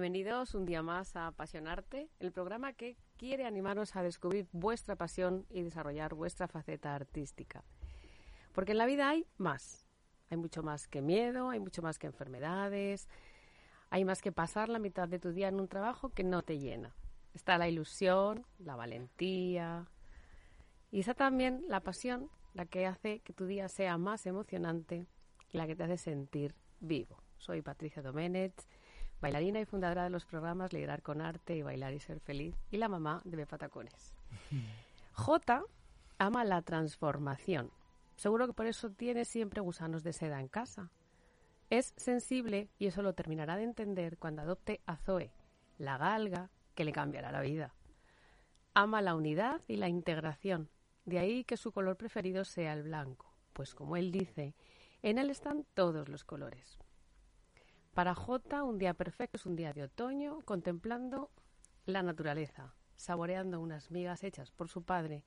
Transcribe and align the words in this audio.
bienvenidos 0.00 0.54
un 0.54 0.64
día 0.64 0.80
más 0.80 1.16
a 1.16 1.26
Apasionarte, 1.26 2.08
el 2.20 2.30
programa 2.30 2.72
que 2.72 2.96
quiere 3.16 3.46
animaros 3.46 3.96
a 3.96 4.02
descubrir 4.04 4.46
vuestra 4.52 4.94
pasión 4.94 5.44
y 5.50 5.62
desarrollar 5.62 6.14
vuestra 6.14 6.46
faceta 6.46 6.94
artística. 6.94 7.64
Porque 8.52 8.70
en 8.70 8.78
la 8.78 8.86
vida 8.86 9.08
hay 9.08 9.26
más. 9.38 9.88
Hay 10.30 10.36
mucho 10.36 10.62
más 10.62 10.86
que 10.86 11.02
miedo, 11.02 11.50
hay 11.50 11.58
mucho 11.58 11.82
más 11.82 11.98
que 11.98 12.06
enfermedades, 12.06 13.08
hay 13.90 14.04
más 14.04 14.22
que 14.22 14.30
pasar 14.30 14.68
la 14.68 14.78
mitad 14.78 15.08
de 15.08 15.18
tu 15.18 15.32
día 15.32 15.48
en 15.48 15.58
un 15.58 15.66
trabajo 15.66 16.10
que 16.10 16.22
no 16.22 16.42
te 16.42 16.60
llena. 16.60 16.94
Está 17.34 17.58
la 17.58 17.68
ilusión, 17.68 18.46
la 18.60 18.76
valentía 18.76 19.90
y 20.92 21.00
está 21.00 21.14
también 21.14 21.64
la 21.66 21.80
pasión, 21.80 22.30
la 22.54 22.66
que 22.66 22.86
hace 22.86 23.18
que 23.18 23.32
tu 23.32 23.46
día 23.46 23.66
sea 23.66 23.98
más 23.98 24.26
emocionante 24.26 25.08
y 25.50 25.56
la 25.56 25.66
que 25.66 25.74
te 25.74 25.82
hace 25.82 25.98
sentir 25.98 26.54
vivo. 26.78 27.20
Soy 27.36 27.62
Patricia 27.62 28.00
Domenech 28.00 28.54
bailarina 29.20 29.60
y 29.60 29.64
fundadora 29.64 30.04
de 30.04 30.10
los 30.10 30.24
programas 30.24 30.72
Liderar 30.72 31.02
con 31.02 31.20
Arte 31.20 31.56
y 31.56 31.62
Bailar 31.62 31.94
y 31.94 32.00
Ser 32.00 32.20
Feliz, 32.20 32.56
y 32.70 32.76
la 32.76 32.88
mamá 32.88 33.20
de 33.24 33.36
Bepatacones. 33.36 34.14
J 35.12 35.64
ama 36.18 36.44
la 36.44 36.62
transformación. 36.62 37.70
Seguro 38.16 38.46
que 38.46 38.52
por 38.52 38.66
eso 38.66 38.90
tiene 38.90 39.24
siempre 39.24 39.60
gusanos 39.60 40.02
de 40.02 40.12
seda 40.12 40.40
en 40.40 40.48
casa. 40.48 40.90
Es 41.70 41.92
sensible 41.96 42.68
y 42.78 42.86
eso 42.86 43.02
lo 43.02 43.14
terminará 43.14 43.56
de 43.56 43.64
entender 43.64 44.18
cuando 44.18 44.42
adopte 44.42 44.80
a 44.86 44.96
Zoe, 44.96 45.32
la 45.76 45.98
galga 45.98 46.50
que 46.74 46.84
le 46.84 46.92
cambiará 46.92 47.30
la 47.30 47.40
vida. 47.40 47.74
Ama 48.74 49.02
la 49.02 49.14
unidad 49.14 49.60
y 49.68 49.76
la 49.76 49.88
integración, 49.88 50.70
de 51.04 51.18
ahí 51.18 51.44
que 51.44 51.56
su 51.56 51.72
color 51.72 51.96
preferido 51.96 52.44
sea 52.44 52.72
el 52.72 52.84
blanco, 52.84 53.34
pues 53.52 53.74
como 53.74 53.96
él 53.96 54.12
dice, 54.12 54.54
en 55.02 55.18
él 55.18 55.30
están 55.30 55.64
todos 55.74 56.08
los 56.08 56.24
colores. 56.24 56.78
Para 57.98 58.14
J, 58.14 58.62
un 58.62 58.78
día 58.78 58.94
perfecto 58.94 59.38
es 59.38 59.44
un 59.44 59.56
día 59.56 59.72
de 59.72 59.82
otoño, 59.82 60.38
contemplando 60.44 61.32
la 61.84 62.04
naturaleza, 62.04 62.72
saboreando 62.94 63.58
unas 63.58 63.90
migas 63.90 64.22
hechas 64.22 64.52
por 64.52 64.68
su 64.68 64.84
padre 64.84 65.24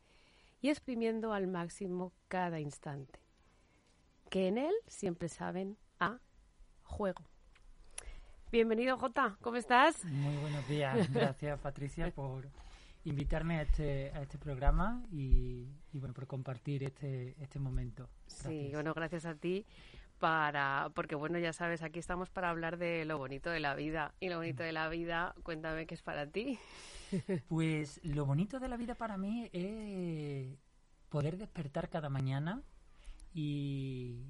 y 0.62 0.70
exprimiendo 0.70 1.34
al 1.34 1.48
máximo 1.48 2.14
cada 2.30 2.62
instante. 2.62 3.20
Que 4.30 4.48
en 4.48 4.58
él 4.58 4.74
siempre 4.88 5.28
saben 5.28 5.78
a 6.00 6.20
juego. 6.84 7.26
Bienvenido, 8.54 8.98
J. 8.98 9.38
¿Cómo 9.42 9.58
estás? 9.58 10.06
Muy 10.06 10.38
buenos 10.38 10.66
días. 10.70 11.12
Gracias, 11.14 11.60
Patricia, 11.60 12.10
por 12.12 12.48
invitarme 13.04 13.58
a 13.58 13.64
este, 13.64 14.12
a 14.12 14.22
este 14.22 14.38
programa 14.38 15.04
y, 15.12 15.68
bueno, 15.92 16.14
por 16.14 16.26
compartir 16.26 16.86
este, 16.86 17.36
este 17.44 17.60
momento. 17.60 18.08
Sí, 18.28 18.70
bueno, 18.72 18.94
gracias 18.94 19.26
a 19.26 19.36
ti 19.36 19.66
para, 20.22 20.92
porque 20.94 21.16
bueno, 21.16 21.40
ya 21.40 21.52
sabes, 21.52 21.82
aquí 21.82 22.00
estamos 22.00 22.30
para 22.30 22.52
hablar 22.52 22.78
de 22.78 23.04
lo 23.06 23.18
bonito 23.18 23.50
de 23.50 23.60
la 23.60 23.74
vida. 23.74 24.14
Y 24.20 24.30
lo 24.30 24.38
bonito 24.38 24.64
de 24.64 24.72
la 24.72 24.88
vida, 24.88 25.36
cuéntame 25.44 25.88
qué 25.88 25.96
es 25.96 26.02
para 26.02 26.28
ti. 26.28 26.58
Pues 27.50 28.00
lo 28.06 28.26
bonito 28.26 28.62
de 28.62 28.70
la 28.70 28.78
vida 28.78 28.96
para 28.96 29.18
mí 29.18 29.50
es 29.52 30.58
poder 31.10 31.38
despertar 31.38 31.90
cada 31.90 32.08
mañana 32.08 32.64
y, 33.34 34.28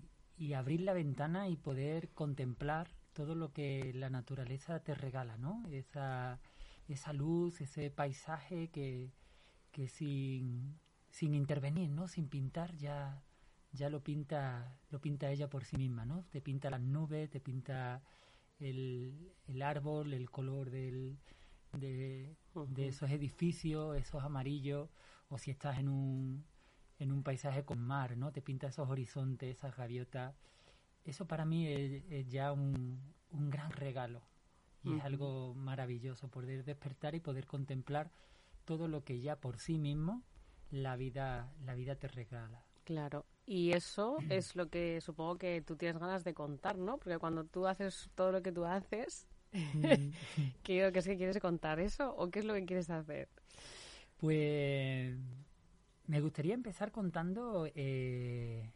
abrir 0.56 0.82
la 0.82 0.94
ventana 0.94 1.48
y 1.48 1.58
poder 1.58 2.10
contemplar 2.10 2.88
todo 3.14 3.36
lo 3.36 3.54
que 3.54 3.94
la 3.94 4.10
naturaleza 4.10 4.80
te 4.80 4.96
regala, 4.96 5.38
¿no? 5.38 5.64
Esa, 5.70 6.40
esa 6.88 7.14
luz, 7.14 7.62
ese 7.62 7.92
paisaje 7.92 8.70
que, 8.72 9.14
que 9.72 9.88
sin, 9.88 10.80
sin 11.12 11.36
intervenir, 11.36 11.92
¿no? 11.92 12.08
Sin 12.08 12.28
pintar 12.30 12.76
ya 12.78 13.22
ya 13.74 13.90
lo 13.90 14.04
pinta, 14.04 14.78
lo 14.90 15.00
pinta 15.00 15.32
ella 15.32 15.50
por 15.50 15.66
sí 15.66 15.78
misma, 15.78 16.06
¿no? 16.06 16.24
Te 16.32 16.42
pinta 16.42 16.70
las 16.70 16.82
nubes, 16.82 17.30
te 17.30 17.40
pinta 17.40 18.02
el, 18.60 19.34
el 19.48 19.62
árbol, 19.62 20.14
el 20.14 20.30
color 20.30 20.70
del, 20.70 21.18
de, 21.74 22.36
de, 22.68 22.88
esos 22.88 23.10
edificios, 23.12 23.98
esos 23.98 24.24
amarillos, 24.24 24.90
o 25.30 25.38
si 25.38 25.52
estás 25.52 25.80
en 25.80 25.88
un, 25.88 26.46
en 27.00 27.12
un 27.12 27.24
paisaje 27.24 27.64
con 27.64 27.80
mar, 27.80 28.18
¿no? 28.18 28.32
Te 28.32 28.42
pinta 28.42 28.68
esos 28.68 28.90
horizontes, 28.90 29.58
esas 29.58 29.76
gaviotas. 29.76 30.36
Eso 31.04 31.26
para 31.28 31.46
mí 31.46 31.68
es, 31.68 32.30
ya 32.30 32.52
un, 32.52 33.02
un, 33.32 33.50
gran 33.50 33.72
regalo 33.72 34.22
y 34.84 34.98
es 34.98 35.04
algo 35.04 35.54
maravilloso 35.56 36.30
poder 36.30 36.64
despertar 36.64 37.16
y 37.16 37.20
poder 37.20 37.48
contemplar 37.48 38.12
todo 38.66 38.88
lo 38.88 39.04
que 39.04 39.20
ya 39.20 39.40
por 39.40 39.60
sí 39.60 39.80
mismo 39.80 40.24
la 40.70 40.96
vida, 40.96 41.54
la 41.66 41.74
vida 41.76 41.96
te 41.96 42.08
regala. 42.08 42.66
Claro, 42.92 43.26
y 43.46 43.72
eso 43.72 44.18
es 44.30 44.58
lo 44.58 44.70
que 44.70 45.00
supongo 45.00 45.38
que 45.38 45.62
tú 45.62 45.78
tienes 45.78 45.98
ganas 45.98 46.26
de 46.26 46.34
contar, 46.34 46.78
¿no? 46.78 46.98
Porque 46.98 47.18
cuando 47.20 47.46
tú 47.46 47.66
haces 47.66 48.10
todo 48.16 48.34
lo 48.34 48.42
que 48.42 48.52
tú 48.52 48.66
haces, 48.66 49.30
¿qué, 50.64 50.88
es 50.88 51.06
que 51.06 51.16
quieres 51.16 51.40
contar 51.40 51.80
eso 51.80 52.14
o 52.18 52.30
qué 52.30 52.40
es 52.40 52.46
lo 52.46 52.54
que 52.54 52.66
quieres 52.66 52.90
hacer? 52.90 53.30
Pues 54.18 55.18
me 56.08 56.20
gustaría 56.20 56.54
empezar 56.54 56.92
contando, 56.92 57.66
eh, 57.76 58.70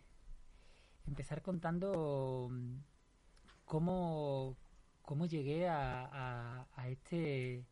empezar 1.06 1.42
contando 1.42 2.48
mm, 2.50 2.78
cómo, 3.66 4.56
cómo 5.02 5.26
llegué 5.26 5.68
a, 5.68 6.66
a, 6.74 6.88
este 6.88 7.66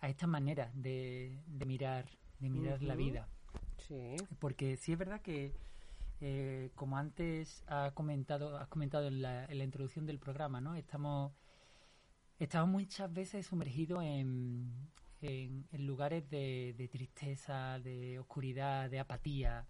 a 0.00 0.10
esta 0.10 0.26
manera 0.26 0.70
de, 0.74 1.40
de 1.46 1.64
mirar 1.64 2.04
de 2.40 2.50
mirar 2.50 2.82
la 2.82 2.94
vida. 2.94 3.26
Sí. 3.78 4.16
Porque 4.38 4.76
sí 4.76 4.92
es 4.92 4.98
verdad 4.98 5.22
que 5.22 5.54
eh, 6.20 6.70
como 6.74 6.96
antes 6.96 7.62
ha 7.68 7.92
comentado, 7.92 8.56
has 8.56 8.68
comentado 8.68 9.06
en 9.06 9.22
la, 9.22 9.46
introducción 9.52 10.04
del 10.06 10.18
programa, 10.18 10.60
¿no? 10.60 10.74
Estamos, 10.74 11.32
estamos 12.38 12.68
muchas 12.70 13.12
veces 13.12 13.46
sumergidos 13.46 14.02
en, 14.02 14.72
en, 15.20 15.86
lugares 15.86 16.28
de, 16.28 16.88
tristeza, 16.90 17.78
de 17.78 18.18
oscuridad, 18.18 18.90
de 18.90 18.98
apatía, 18.98 19.66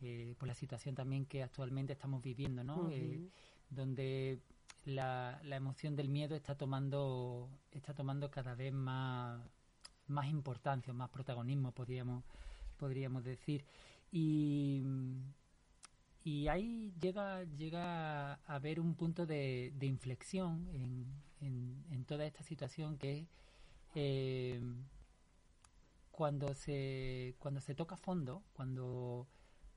eh, 0.00 0.36
por 0.38 0.46
la 0.46 0.54
situación 0.54 0.94
también 0.94 1.26
que 1.26 1.42
actualmente 1.42 1.94
estamos 1.94 2.22
viviendo, 2.22 2.62
¿no? 2.62 2.90
Eh, 2.90 3.28
donde 3.68 4.40
la, 4.84 5.40
la, 5.42 5.56
emoción 5.56 5.96
del 5.96 6.08
miedo 6.08 6.36
está 6.36 6.56
tomando, 6.56 7.50
está 7.72 7.92
tomando 7.92 8.30
cada 8.30 8.54
vez 8.54 8.72
más, 8.72 9.42
más 10.06 10.28
importancia, 10.28 10.92
más 10.92 11.10
protagonismo, 11.10 11.72
podríamos, 11.72 12.22
podríamos 12.76 13.24
decir. 13.24 13.64
Y 14.12 14.82
y 16.28 16.46
ahí 16.48 16.92
llega, 17.00 17.42
llega 17.56 18.34
a 18.34 18.38
haber 18.46 18.80
un 18.80 18.94
punto 18.94 19.24
de, 19.24 19.72
inflexión 19.80 20.68
en, 20.74 21.06
en, 21.90 22.04
toda 22.04 22.26
esta 22.26 22.42
situación 22.42 22.98
que 22.98 23.20
es 23.20 23.26
eh, 23.94 24.60
cuando, 26.10 26.52
se, 26.52 27.34
cuando 27.38 27.62
se 27.62 27.74
toca 27.74 27.96
fondo, 27.96 28.42
cuando 28.52 29.26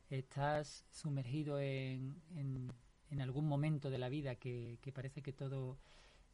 estás 0.10 0.84
sumergido 0.92 1.58
en, 1.58 2.22
en, 2.36 3.22
algún 3.22 3.48
momento 3.48 3.90
de 3.90 3.98
la 3.98 4.10
vida 4.10 4.36
que, 4.36 4.78
parece 4.94 5.22
que 5.22 5.32
todo... 5.32 5.78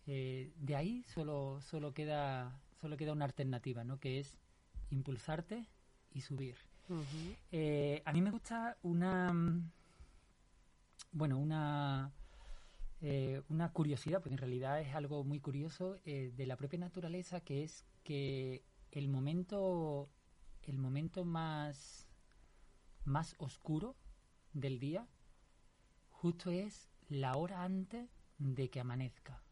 Eh, 0.07 0.51
de 0.57 0.75
ahí 0.75 1.03
solo, 1.03 1.59
solo, 1.61 1.93
queda, 1.93 2.59
solo 2.81 2.97
queda 2.97 3.11
una 3.11 3.25
alternativa, 3.25 3.83
¿no? 3.83 3.99
que 3.99 4.19
es 4.19 4.35
impulsarte 4.89 5.67
y 6.11 6.21
subir. 6.21 6.55
Eh, 7.51 8.01
a 8.03 8.13
mí 8.13 8.21
me 8.21 8.31
gusta 8.31 8.77
una 8.81 9.31
bueno, 11.11 11.37
una, 11.37 12.13
eh, 13.01 13.41
una 13.49 13.71
curiosidad, 13.71 14.19
porque 14.19 14.33
en 14.33 14.39
realidad 14.39 14.81
es 14.81 14.95
algo 14.95 15.23
muy 15.23 15.39
curioso 15.39 15.99
eh, 16.05 16.31
de 16.35 16.45
la 16.45 16.57
propia 16.57 16.79
naturaleza, 16.79 17.41
que 17.41 17.63
es 17.63 17.85
que 18.03 18.63
el 18.91 19.09
momento, 19.09 20.09
el 20.63 20.77
momento 20.77 21.25
más, 21.25 22.07
más 23.03 23.35
oscuro 23.37 23.95
del 24.53 24.79
día, 24.79 25.07
justo 26.09 26.51
es 26.51 26.89
la 27.09 27.35
hora 27.35 27.63
antes 27.63 28.09
de 28.37 28.69
que 28.69 28.79
amanezca. 28.79 29.43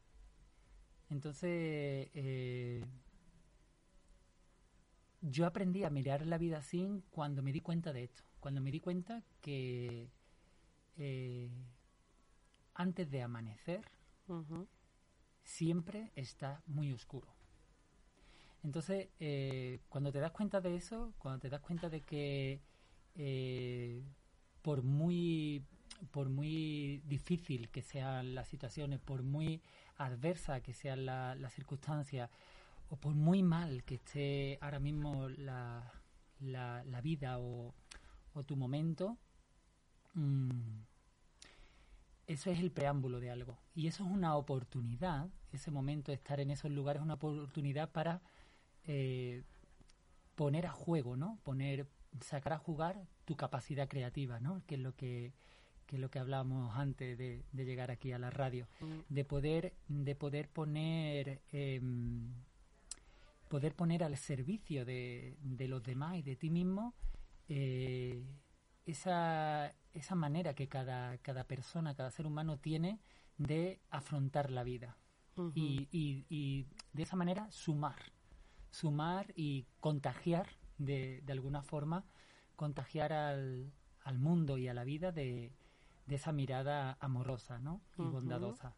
Entonces, 1.09 2.09
eh, 2.13 2.83
yo 5.21 5.45
aprendí 5.45 5.83
a 5.83 5.89
mirar 5.89 6.25
la 6.25 6.37
vida 6.37 6.57
así 6.57 7.03
cuando 7.11 7.43
me 7.43 7.51
di 7.51 7.61
cuenta 7.61 7.93
de 7.93 8.03
esto, 8.03 8.23
cuando 8.39 8.61
me 8.61 8.71
di 8.71 8.79
cuenta 8.79 9.23
que 9.41 10.11
eh, 10.97 11.49
antes 12.73 13.09
de 13.09 13.21
amanecer, 13.21 13.81
siempre 15.43 16.11
está 16.15 16.61
muy 16.65 16.91
oscuro. 16.91 17.27
Entonces, 18.63 19.09
eh, 19.19 19.79
cuando 19.89 20.11
te 20.11 20.19
das 20.19 20.31
cuenta 20.31 20.59
de 20.59 20.75
eso, 20.75 21.13
cuando 21.19 21.39
te 21.39 21.49
das 21.49 21.61
cuenta 21.61 21.89
de 21.89 22.01
que 22.01 22.61
eh, 23.15 24.03
por 24.61 24.81
muy 24.83 25.63
por 26.11 26.29
muy 26.29 27.01
difícil 27.05 27.69
que 27.69 27.81
sean 27.81 28.35
las 28.35 28.47
situaciones, 28.47 28.99
por 28.99 29.23
muy 29.23 29.61
adversa 29.97 30.61
que 30.61 30.73
sean 30.73 31.05
las 31.05 31.53
circunstancias, 31.53 32.29
o 32.89 32.97
por 32.97 33.13
muy 33.13 33.43
mal 33.43 33.83
que 33.83 33.95
esté 33.95 34.57
ahora 34.61 34.79
mismo 34.79 35.29
la, 35.29 35.91
la, 36.39 37.01
vida 37.01 37.39
o, 37.39 37.73
o 38.33 38.43
tu 38.43 38.55
momento, 38.55 39.17
Mm. 40.15 40.49
eso 42.27 42.49
es 42.49 42.59
el 42.59 42.71
preámbulo 42.71 43.19
de 43.19 43.29
algo. 43.29 43.59
Y 43.75 43.87
eso 43.87 44.03
es 44.03 44.09
una 44.09 44.35
oportunidad, 44.35 45.29
ese 45.51 45.71
momento 45.71 46.11
de 46.11 46.15
estar 46.15 46.39
en 46.39 46.51
esos 46.51 46.71
lugares 46.71 47.01
es 47.01 47.05
una 47.05 47.15
oportunidad 47.15 47.91
para 47.91 48.21
eh, 48.85 49.43
poner 50.35 50.65
a 50.65 50.71
juego, 50.71 51.15
¿no? 51.15 51.39
Poner, 51.43 51.87
sacar 52.21 52.53
a 52.53 52.57
jugar 52.57 53.07
tu 53.25 53.35
capacidad 53.35 53.87
creativa, 53.87 54.39
¿no? 54.39 54.63
Que 54.65 54.75
es 54.75 54.81
lo 54.81 54.95
que, 54.95 55.33
que 55.85 55.97
es 55.97 56.01
lo 56.01 56.09
que 56.09 56.19
hablábamos 56.19 56.75
antes 56.75 57.17
de, 57.17 57.43
llegar 57.53 57.91
aquí 57.91 58.11
a 58.11 58.19
la 58.19 58.29
radio, 58.29 58.67
mm. 58.81 59.13
de 59.13 59.25
poder, 59.25 59.73
de 59.87 60.15
poder 60.15 60.49
poner 60.49 61.41
em, 61.51 62.33
poder 63.49 63.75
poner 63.75 64.03
al 64.03 64.17
servicio 64.17 64.85
de, 64.85 65.37
de, 65.41 65.67
los 65.67 65.83
demás 65.83 66.17
y 66.17 66.23
de 66.23 66.35
ti 66.35 66.49
mismo 66.49 66.95
eh, 67.47 68.23
esa, 68.85 69.73
esa 69.95 70.15
manera 70.15 70.53
que 70.53 70.67
cada, 70.67 71.17
cada 71.19 71.45
persona, 71.45 71.95
cada 71.95 72.11
ser 72.11 72.27
humano 72.27 72.57
tiene 72.57 72.99
de 73.37 73.79
afrontar 73.89 74.51
la 74.51 74.63
vida. 74.63 74.97
y, 75.53 75.87
y, 75.91 76.65
de 76.93 77.03
esa 77.03 77.17
manera 77.17 77.51
sumar, 77.51 78.13
sumar 78.69 79.33
y 79.35 79.65
contagiar 79.81 80.47
de, 80.77 81.21
de 81.25 81.33
alguna 81.33 81.61
forma, 81.61 82.05
contagiar 82.55 83.11
al, 83.11 83.73
al, 84.03 84.17
mundo 84.17 84.57
y 84.57 84.69
a 84.69 84.73
la 84.73 84.85
vida 84.85 85.11
de, 85.11 85.51
de 86.05 86.15
esa 86.15 86.31
mirada 86.31 86.97
amorosa 87.01 87.59
¿no? 87.59 87.81
y 87.97 88.03
bondadosa. 88.03 88.75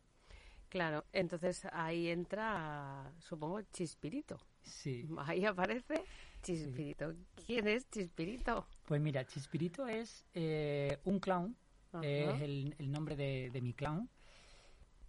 Claro, 0.70 1.06
entonces 1.14 1.66
ahí 1.72 2.10
entra, 2.10 3.14
supongo, 3.20 3.62
Chispirito. 3.72 4.40
Sí. 4.64 5.08
Ahí 5.20 5.46
aparece 5.46 6.04
Chispirito. 6.42 7.14
¿Quién 7.46 7.68
es 7.68 7.90
Chispirito? 7.90 8.68
Pues 8.86 9.02
mira, 9.02 9.26
Chispirito 9.26 9.88
es 9.88 10.26
eh, 10.34 11.00
un 11.06 11.20
clown, 11.20 11.56
es 12.02 12.42
el, 12.42 12.76
nombre 12.92 13.16
de, 13.16 13.62
mi 13.62 13.74
clown. 13.74 14.10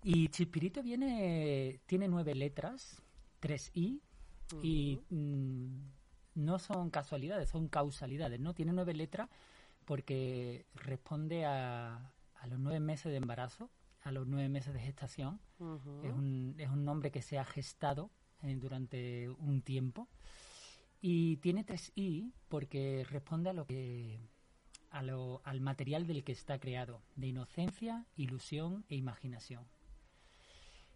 Y 0.03 0.29
Chispirito 0.29 0.83
viene, 0.83 1.81
tiene 1.87 2.09
nueve 2.09 2.35
letras, 2.35 3.03
tres 3.41 3.71
I, 3.75 4.01
y 4.63 5.01
mm, 5.11 5.67
no 6.35 6.59
son 6.59 6.91
casualidades, 6.91 7.51
son 7.51 7.69
causalidades, 7.69 8.41
¿no? 8.41 8.55
Tiene 8.55 8.73
nueve 8.73 8.95
letras 8.95 9.29
porque 9.85 10.67
responde 10.75 11.45
a, 11.45 12.13
a 12.35 12.47
los 12.47 12.59
nueve 12.59 12.81
meses 12.81 13.11
de 13.11 13.19
embarazo, 13.19 13.71
a 14.03 14.13
los 14.13 14.27
nueve 14.27 14.49
meses 14.49 14.73
de 14.75 14.81
gestación. 14.81 15.41
es, 16.03 16.13
un, 16.13 16.55
es 16.59 16.69
un 16.69 16.85
nombre 16.85 17.11
que 17.11 17.23
se 17.23 17.39
ha 17.39 17.45
gestado 17.45 18.11
eh, 18.43 18.55
durante 18.57 19.29
un 19.29 19.63
tiempo 19.63 20.09
y 21.01 21.37
tiene 21.39 21.65
tres 21.65 21.93
I 21.95 22.33
porque 22.49 23.05
responde 23.09 23.51
a 23.51 23.53
lo 23.53 23.67
que 23.67 24.21
a 24.91 25.03
lo, 25.03 25.43
al 25.45 25.61
material 25.61 26.07
del 26.07 26.25
que 26.25 26.33
está 26.33 26.59
creado, 26.59 27.03
de 27.17 27.29
inocencia, 27.29 28.07
ilusión 28.17 28.85
e 28.89 28.97
imaginación. 28.97 29.65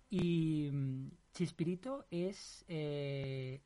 Y 0.08 0.70
mm, 0.72 1.10
Chispirito 1.34 2.06
es 2.10 2.64
eh, 2.68 3.60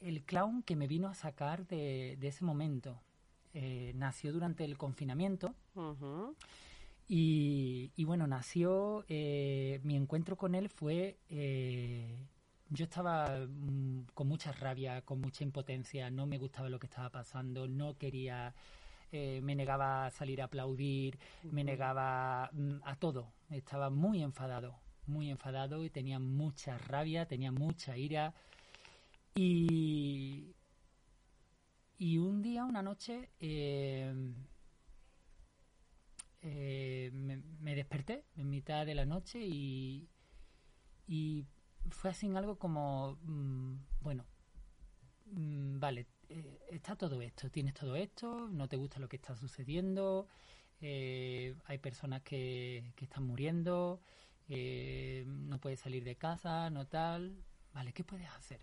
el 0.00 0.22
clown 0.24 0.62
que 0.62 0.76
me 0.76 0.86
vino 0.86 1.08
a 1.08 1.14
sacar 1.14 1.66
de, 1.66 2.16
de 2.18 2.28
ese 2.28 2.44
momento. 2.44 3.00
Eh, 3.54 3.92
nació 3.94 4.32
durante 4.32 4.64
el 4.64 4.76
confinamiento 4.76 5.54
y, 7.08 7.90
y, 7.96 8.04
bueno, 8.04 8.26
nació, 8.26 9.04
eh, 9.08 9.80
mi 9.82 9.96
encuentro 9.96 10.36
con 10.36 10.54
él 10.54 10.68
fue 10.68 11.16
yo 12.70 12.84
estaba 12.84 13.46
mm, 13.46 14.06
con 14.14 14.28
mucha 14.28 14.52
rabia, 14.52 15.02
con 15.02 15.20
mucha 15.20 15.44
impotencia, 15.44 16.10
no 16.10 16.26
me 16.26 16.38
gustaba 16.38 16.68
lo 16.68 16.78
que 16.78 16.86
estaba 16.86 17.10
pasando, 17.10 17.66
no 17.68 17.96
quería, 17.96 18.54
eh, 19.12 19.40
me 19.42 19.54
negaba 19.54 20.06
a 20.06 20.10
salir 20.10 20.42
a 20.42 20.46
aplaudir, 20.46 21.18
me 21.42 21.64
negaba 21.64 22.50
mm, 22.52 22.80
a 22.84 22.96
todo, 22.96 23.32
estaba 23.50 23.90
muy 23.90 24.22
enfadado, 24.22 24.78
muy 25.06 25.30
enfadado 25.30 25.84
y 25.84 25.90
tenía 25.90 26.18
mucha 26.18 26.78
rabia, 26.78 27.26
tenía 27.26 27.52
mucha 27.52 27.96
ira. 27.96 28.34
Y, 29.34 30.54
y 31.96 32.18
un 32.18 32.42
día, 32.42 32.64
una 32.64 32.82
noche, 32.82 33.30
eh, 33.40 34.12
eh, 36.42 37.10
me, 37.12 37.74
desperté 37.74 38.24
en 38.36 38.50
mitad 38.50 38.86
de 38.86 38.94
la 38.94 39.04
noche 39.04 39.40
y, 39.40 40.08
y 41.06 41.44
fue 41.90 42.10
así 42.10 42.28
algo 42.36 42.58
como, 42.58 43.18
mm, 43.22 43.76
bueno, 44.00 44.24
mm, 45.26 45.78
vale, 45.78 46.06
eh, 46.28 46.58
está 46.70 46.96
todo 46.96 47.20
esto, 47.22 47.50
tienes 47.50 47.74
todo 47.74 47.96
esto, 47.96 48.48
no 48.48 48.68
te 48.68 48.76
gusta 48.76 48.98
lo 49.00 49.08
que 49.08 49.16
está 49.16 49.34
sucediendo, 49.36 50.26
eh, 50.80 51.56
hay 51.64 51.78
personas 51.78 52.22
que, 52.22 52.92
que 52.96 53.04
están 53.04 53.24
muriendo, 53.24 54.00
eh, 54.48 55.24
no 55.26 55.58
puedes 55.60 55.80
salir 55.80 56.04
de 56.04 56.16
casa, 56.16 56.70
no 56.70 56.86
tal, 56.86 57.42
vale, 57.72 57.92
¿qué 57.92 58.04
puedes 58.04 58.28
hacer? 58.30 58.60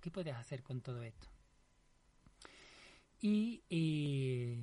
¿Qué 0.00 0.10
puedes 0.10 0.34
hacer 0.34 0.62
con 0.62 0.80
todo 0.80 1.02
esto? 1.02 1.28
Y, 3.20 4.60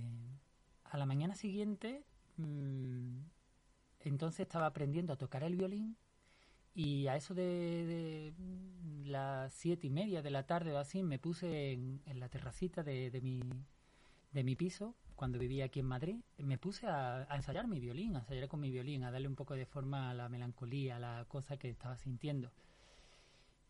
a 0.86 0.98
la 0.98 1.06
mañana 1.08 1.34
siguiente, 1.36 2.06
mm, 2.38 3.18
entonces 4.02 4.42
estaba 4.42 4.68
aprendiendo 4.68 5.14
a 5.14 5.18
tocar 5.18 5.44
el 5.44 5.56
violín 5.56 5.98
y 6.74 7.08
a 7.08 7.16
eso 7.16 7.34
de, 7.34 8.34
las 9.06 9.54
siete 9.54 9.88
y 9.88 9.90
media 9.90 10.22
de 10.22 10.32
la 10.32 10.46
tarde 10.46 10.72
o 10.72 10.78
así 10.78 11.04
me 11.04 11.20
puse 11.20 11.74
en, 11.74 12.02
la 12.14 12.30
terracita 12.30 12.84
de, 12.84 13.12
de, 13.12 13.22
mi, 13.22 13.42
de 14.32 14.44
mi 14.44 14.56
piso 14.56 14.96
cuando 15.22 15.38
vivía 15.38 15.66
aquí 15.66 15.80
en 15.80 15.86
Madrid, 15.86 16.16
me 16.40 16.58
puse 16.58 16.88
a, 16.88 17.28
ensayar 17.36 17.68
mi 17.68 17.80
violín, 17.80 18.16
a 18.16 18.22
ensayar 18.22 18.48
con 18.48 18.60
mi 18.60 18.72
violín, 18.72 19.04
a 19.04 19.12
darle 19.12 19.28
un 19.28 19.36
poco 19.36 19.54
de 19.54 19.68
forma 19.68 20.10
a 20.10 20.16
la 20.16 20.30
melancolía, 20.30 20.96
a 20.96 21.00
la 21.00 21.26
cosa 21.26 21.58
que 21.58 21.70
estaba 21.70 21.96
sintiendo. 21.96 22.52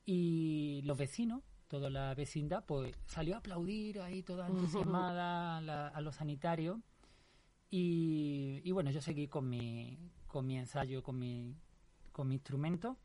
Y 0.06 0.82
los 0.86 0.98
vecinos, 0.98 1.44
toda 1.68 1.90
la 1.90 2.16
vecindad, 2.16 2.64
pues 2.66 2.96
salió 3.06 3.36
a 3.36 3.40
aplaudir 3.40 4.00
ahí 4.00 4.24
toda 4.24 4.48
entusiasmada 4.48 5.58
a, 5.58 5.88
a 5.90 6.00
los 6.00 6.16
sanitarios. 6.16 6.78
Y, 7.70 8.62
y, 8.64 8.72
bueno, 8.72 8.90
yo 8.90 9.02
seguí 9.02 9.28
con 9.28 9.50
mi, 9.50 9.98
con 10.28 10.48
mi 10.48 10.58
ensayo, 10.58 11.04
con 11.04 11.20
mi, 11.20 11.58
con 12.12 12.28
mi 12.28 12.36
instrumento 12.36 12.98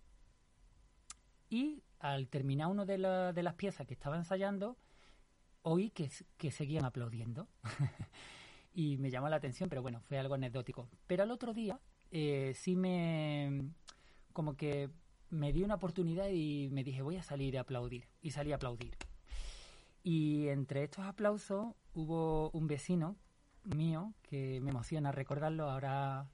y 1.48 1.82
al 1.98 2.28
terminar 2.28 2.68
una 2.68 2.84
de, 2.84 2.98
de 3.32 3.42
las 3.42 3.54
piezas 3.54 3.86
que 3.86 3.94
estaba 3.94 4.16
ensayando, 4.16 4.76
oí 5.62 5.90
que, 5.90 6.10
que 6.36 6.50
seguían 6.50 6.84
aplaudiendo. 6.84 7.48
y 8.74 8.98
me 8.98 9.10
llamó 9.10 9.28
la 9.28 9.36
atención, 9.36 9.68
pero 9.68 9.82
bueno, 9.82 10.00
fue 10.00 10.18
algo 10.18 10.34
anecdótico. 10.34 10.88
Pero 11.06 11.22
al 11.22 11.30
otro 11.30 11.54
día 11.54 11.80
eh, 12.10 12.52
sí 12.54 12.76
me... 12.76 13.70
como 14.32 14.56
que 14.56 14.90
me 15.30 15.52
di 15.52 15.62
una 15.62 15.74
oportunidad 15.74 16.28
y 16.28 16.68
me 16.70 16.84
dije, 16.84 17.02
voy 17.02 17.16
a 17.16 17.22
salir 17.22 17.58
a 17.58 17.62
aplaudir. 17.62 18.06
Y 18.22 18.30
salí 18.30 18.52
a 18.52 18.56
aplaudir. 18.56 18.96
Y 20.02 20.48
entre 20.48 20.84
estos 20.84 21.04
aplausos 21.04 21.74
hubo 21.94 22.50
un 22.50 22.68
vecino 22.68 23.16
mío 23.64 24.14
que 24.22 24.60
me 24.60 24.70
emociona 24.70 25.10
recordarlo, 25.10 25.68
ahora 25.68 26.30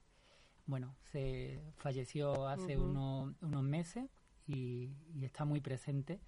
bueno, 0.65 0.95
se 1.01 1.61
falleció 1.75 2.47
hace 2.47 2.77
unos 2.77 3.63
meses 3.63 4.09
y, 4.47 4.91
está 5.21 5.45
muy 5.45 5.61
presente. 5.61 6.21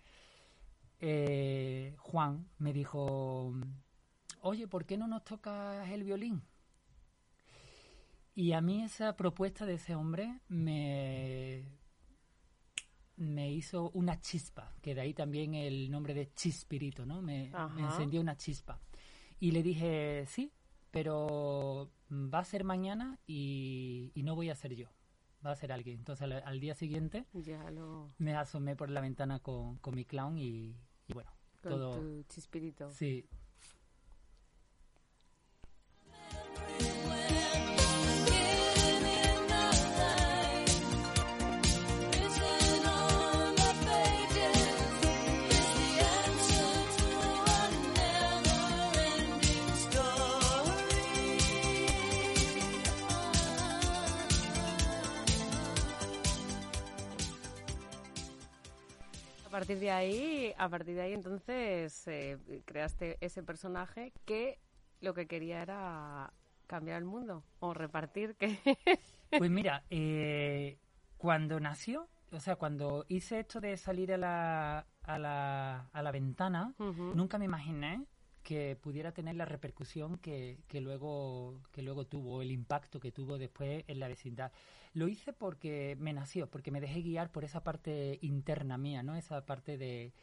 Eh, 0.99 1.95
Juan 1.99 2.47
me 2.57 2.73
dijo, 2.73 3.53
oye, 4.41 4.67
¿por 4.67 4.85
qué 4.85 4.97
no 4.97 5.07
nos 5.07 5.23
tocas 5.23 5.89
el 5.89 6.03
violín? 6.03 6.41
Y 8.33 8.51
a 8.51 8.61
mí 8.61 8.83
esa 8.83 9.15
propuesta 9.15 9.65
de 9.65 9.75
ese 9.75 9.95
hombre 9.95 10.41
me, 10.49 11.65
me 13.15 13.51
hizo 13.51 13.91
una 13.91 14.19
chispa, 14.19 14.73
que 14.81 14.93
de 14.93 15.01
ahí 15.01 15.13
también 15.13 15.53
el 15.53 15.89
nombre 15.89 16.13
de 16.13 16.33
Chispirito, 16.33 17.05
¿no? 17.05 17.21
Me, 17.21 17.51
me 17.73 17.81
encendió 17.81 18.19
una 18.19 18.35
chispa. 18.35 18.79
Y 19.39 19.51
le 19.51 19.63
dije, 19.63 20.25
sí, 20.27 20.51
pero 20.91 21.91
va 22.09 22.39
a 22.39 22.45
ser 22.45 22.63
mañana 22.63 23.19
y, 23.27 24.11
no 24.15 24.35
voy 24.35 24.49
a 24.49 24.55
ser 24.55 24.75
yo, 24.75 24.89
va 25.45 25.51
a 25.51 25.55
ser 25.55 25.71
alguien. 25.71 25.99
Entonces 25.99 26.29
al, 26.43 26.59
día 26.59 26.75
siguiente 26.75 27.25
me 28.17 28.35
asomé 28.35 28.75
por 28.75 28.89
la 28.89 29.01
ventana 29.01 29.39
con, 29.39 29.79
mi 29.93 30.05
clown 30.05 30.37
y, 30.37 30.75
bueno, 31.13 31.31
con 31.61 31.71
todo... 31.71 31.99
tu 31.99 32.23
chispirito. 32.23 32.89
Sí, 32.91 33.27
partir 59.55 59.79
de 59.79 59.89
ahí, 59.89 60.53
a 60.57 60.67
partir 60.67 60.95
de 60.95 61.01
ahí 61.01 61.13
entonces 61.13 62.05
eh, 62.09 62.37
creaste 62.65 63.17
ese 63.21 63.41
personaje 63.41 64.11
que 64.25 64.59
lo 64.99 65.13
que 65.13 65.27
quería 65.27 65.61
era 65.61 66.33
cambiar 66.67 66.97
el 66.97 67.05
mundo 67.05 67.41
o 67.61 67.73
repartir 67.73 68.35
que 68.35 68.59
Pues 69.37 69.49
mira, 69.49 69.85
eh, 69.89 70.77
cuando 71.17 71.61
nació, 71.61 72.09
o 72.33 72.39
sea, 72.41 72.57
cuando 72.57 73.05
hice 73.07 73.39
esto 73.39 73.61
de 73.61 73.77
salir 73.77 74.11
a 74.11 74.17
la, 74.17 74.87
a 75.03 75.19
la, 75.19 75.87
a 75.93 76.01
la 76.01 76.11
ventana, 76.11 76.73
nunca 76.77 77.37
me 77.37 77.45
imaginé 77.45 78.05
que 78.43 78.75
pudiera 78.75 79.13
tener 79.13 79.35
la 79.35 79.45
repercusión 79.45 80.17
que, 80.17 80.59
que, 80.67 80.81
luego, 80.81 81.61
que 81.71 81.81
luego 81.81 82.05
tuvo, 82.05 82.41
el 82.41 82.51
impacto 82.51 82.99
que 82.99 83.13
tuvo 83.13 83.37
después 83.37 83.85
en 83.87 83.99
la 83.99 84.09
vecindad. 84.09 84.51
Lo 84.95 85.09
hice 85.09 85.33
porque 85.33 85.97
me 85.99 86.13
nació, 86.13 86.49
porque 86.49 86.71
me 86.71 86.79
dejé 86.79 87.01
guiar 87.01 87.29
por 87.29 87.43
esa 87.43 87.65
parte 87.65 88.17
interna 88.21 88.77
mía, 88.77 89.03
¿no? 89.03 89.17
Esa 89.17 89.45
parte 89.45 89.77
de 89.77 90.13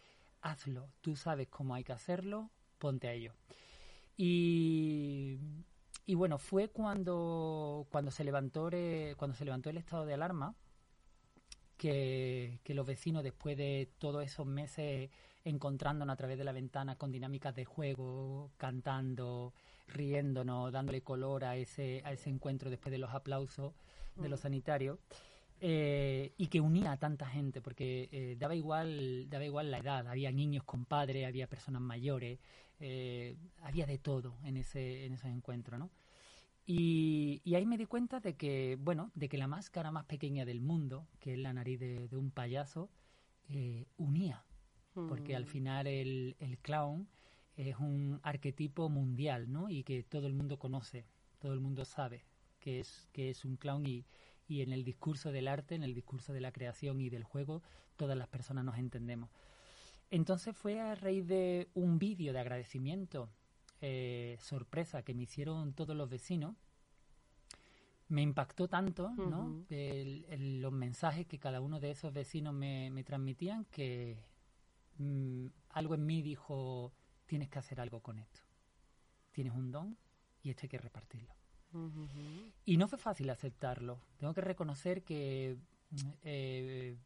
hazlo, 0.41 0.89
tú 1.03 1.15
sabes 1.15 1.49
cómo 1.49 1.75
hay 1.75 1.85
que 1.85 1.93
hacerlo, 1.93 2.51
ponte 2.79 3.07
a 3.07 3.13
ello. 3.13 3.35
Y, 4.17 5.39
y 6.07 6.15
bueno, 6.15 6.39
fue 6.39 6.69
cuando, 6.69 7.87
cuando, 7.91 8.11
se 8.11 8.25
levantó, 8.25 8.71
cuando 9.19 9.37
se 9.37 9.45
levantó 9.45 9.69
el 9.69 9.77
estado 9.77 10.07
de 10.07 10.15
alarma 10.15 10.55
que, 11.77 12.59
los 12.69 12.87
vecinos, 12.87 13.23
después 13.23 13.59
de 13.59 13.91
todos 13.99 14.25
esos 14.25 14.47
meses 14.47 15.11
encontrándonos 15.45 16.15
a 16.15 16.17
través 16.17 16.39
de 16.39 16.45
la 16.45 16.53
ventana 16.53 16.97
con 16.97 17.13
dinámicas 17.13 17.55
de 17.55 17.67
juego, 17.67 18.53
cantando, 18.57 19.53
riéndonos, 19.87 20.73
dándole 20.73 21.03
color 21.03 21.45
a 21.45 21.57
ese, 21.57 22.01
a 22.07 22.13
ese 22.13 22.31
encuentro 22.31 22.71
después 22.71 22.91
de 22.91 22.99
los 22.99 23.11
aplausos 23.11 23.75
de 24.17 24.29
los 24.29 24.41
mm. 24.41 24.43
sanitarios, 24.43 24.99
eh, 25.65 26.35
y 26.39 26.49
que 26.49 26.61
unía 26.61 26.91
a 26.91 26.97
tanta 26.97 27.25
gente, 27.29 27.63
porque 27.63 28.09
eh, 28.11 28.37
daba, 28.37 28.57
igual, 28.57 29.31
daba 29.31 29.45
igual 29.45 29.71
la 29.71 29.79
edad, 29.79 30.09
había 30.09 30.33
niños 30.33 30.65
con 30.65 30.85
padres, 30.87 31.25
había 31.25 31.47
personas 31.47 31.81
mayores, 31.81 32.41
eh, 32.81 33.37
había 33.61 33.87
de 33.87 33.97
todo 33.99 34.35
en 34.43 34.57
ese, 34.57 35.07
en 35.07 35.13
esos 35.13 35.31
encuentros, 35.31 35.79
¿no? 35.79 35.89
Y, 36.67 37.43
ahí 37.55 37.65
me 37.65 37.79
di 37.79 37.87
cuenta 37.87 38.19
de 38.19 38.35
que, 38.35 38.77
bueno, 38.81 39.13
de 39.15 39.29
que 39.29 39.39
la 39.39 39.47
máscara 39.47 39.93
más 39.93 40.05
pequeña 40.07 40.45
del 40.45 40.61
mundo, 40.61 41.07
que 41.21 41.35
es 41.35 41.39
la 41.39 41.53
nariz 41.53 41.79
de, 41.79 42.09
un 42.11 42.33
payaso, 42.33 42.91
unía. 43.99 44.45
Porque 44.95 45.37
al 45.37 45.45
mm. 45.45 45.47
final 45.47 45.87
el, 45.87 46.37
el, 46.41 46.59
clown 46.59 47.07
es 47.57 47.77
un 47.77 48.19
arquetipo 48.25 48.89
mundial, 48.89 49.53
¿no? 49.53 49.71
Y 49.71 49.85
que 49.85 50.03
todo 50.03 50.27
el 50.27 50.35
mundo 50.35 50.59
conoce, 50.59 51.07
todo 51.39 51.53
el 51.53 51.61
mundo 51.61 51.85
sabe 51.85 52.25
que 52.63 52.81
es, 52.81 53.09
que 53.13 53.29
es 53.29 53.45
un 53.45 53.57
clown 53.57 53.85
y, 53.85 54.07
y 54.49 54.63
en 54.63 54.73
el 54.73 54.85
discurso 54.85 55.33
del 55.33 55.49
arte, 55.49 55.75
en 55.75 55.83
el 55.83 55.95
discurso 55.95 56.33
de 56.33 56.41
la 56.41 56.53
creación 56.53 57.01
y 57.01 57.11
del 57.11 57.25
juego, 57.25 57.63
todas 57.97 58.17
las 58.17 58.29
personas 58.29 58.65
nos 58.65 58.79
entendemos. 58.79 59.29
Entonces 60.11 60.57
fue 60.57 60.81
a 60.81 60.95
raíz 60.95 61.27
de 61.27 61.69
un 61.75 61.99
vídeo 61.99 62.33
de 62.33 62.39
agradecimiento 62.39 63.31
eh, 63.81 64.37
sorpresa 64.41 65.03
que 65.03 65.13
me 65.13 65.25
hicieron 65.25 65.73
todos 65.73 65.97
los 65.97 66.09
vecinos. 66.09 66.55
Me 68.09 68.23
impactó 68.23 68.69
tanto, 68.69 69.11
¿no? 69.17 69.65
los 69.69 70.73
mensajes 70.73 71.27
que 71.27 71.39
cada 71.39 71.61
uno 71.61 71.81
de 71.81 71.91
esos 71.91 72.13
vecinos 72.13 72.55
me, 72.55 73.03
transmitían 73.05 73.65
que 73.65 74.19
mm, 74.99 75.47
algo 75.71 75.95
en 75.95 76.05
mí 76.05 76.21
dijo, 76.21 76.93
tienes 77.27 77.49
que 77.49 77.59
hacer 77.59 77.81
algo 77.81 78.01
con 78.01 78.19
esto. 78.19 78.41
Tienes 79.33 79.55
un 79.55 79.73
don 79.73 79.97
y 80.43 80.51
esto 80.51 80.65
hay 80.65 80.69
que 80.69 80.79
repartirlo. 80.79 81.35
Y 82.65 82.77
no 82.77 82.89
fue 82.89 82.99
fácil 82.99 83.31
aceptarlo. 83.31 84.01
Tengo 84.19 84.35
que 84.35 84.41
reconocer 84.41 85.03
que 85.03 85.57
eh, 86.23 86.97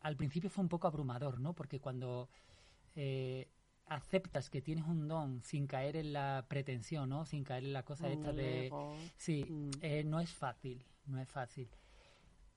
al 0.00 0.16
principio 0.16 0.50
fue 0.50 0.62
un 0.62 0.68
poco 0.68 0.86
abrumador, 0.86 1.40
¿no? 1.40 1.54
Porque 1.54 1.80
cuando 1.80 2.28
eh, 2.94 3.48
aceptas 3.86 4.50
que 4.50 4.62
tienes 4.62 4.86
un 4.86 5.08
don 5.08 5.42
sin 5.42 5.66
caer 5.66 5.96
en 5.96 6.12
la 6.12 6.46
pretensión, 6.48 7.08
¿no? 7.08 7.24
Sin 7.26 7.44
caer 7.44 7.64
en 7.64 7.72
la 7.72 7.84
cosa 7.84 8.08
esta 8.08 8.32
de... 8.32 8.70
Sí, 9.16 9.44
mm. 9.48 9.70
eh, 9.82 10.04
no 10.04 10.20
es 10.20 10.32
fácil, 10.32 10.84
no 11.06 11.20
es 11.20 11.28
fácil. 11.28 11.68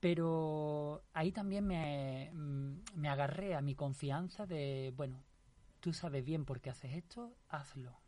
Pero 0.00 1.02
ahí 1.12 1.32
también 1.32 1.66
me, 1.66 2.30
mm, 2.32 2.82
me 2.94 3.08
agarré 3.08 3.54
a 3.54 3.60
mi 3.60 3.74
confianza 3.74 4.46
de, 4.46 4.92
bueno, 4.96 5.22
tú 5.80 5.92
sabes 5.92 6.24
bien 6.24 6.44
por 6.44 6.60
qué 6.60 6.70
haces 6.70 6.94
esto, 6.94 7.34
hazlo. 7.48 7.98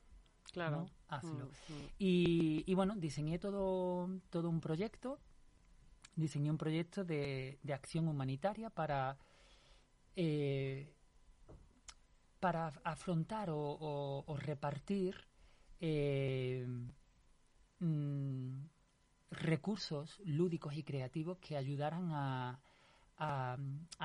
Claro. 0.52 0.88
Hazlo. 1.08 1.46
Mm, 1.46 1.84
y, 1.98 2.64
y, 2.66 2.74
bueno, 2.74 2.94
diseñé 2.96 3.38
todo, 3.38 4.08
todo 4.30 4.48
un 4.48 4.60
proyecto, 4.60 5.18
diseñé 6.16 6.50
un 6.50 6.58
proyecto 6.58 7.04
de, 7.04 7.58
de 7.62 7.74
acción 7.74 8.08
humanitaria 8.08 8.70
para 8.70 9.18
eh, 10.16 10.92
para 12.40 12.72
afrontar 12.84 13.48
o, 13.52 14.36
repartir 14.40 15.14
eh, 15.78 16.66
mm, 17.78 18.64
recursos 19.30 20.20
lúdicos 20.24 20.74
y 20.74 20.82
creativos 20.82 21.38
que 21.38 21.56
ayudaran 21.56 22.10
a, 22.12 22.60
a, 23.18 23.58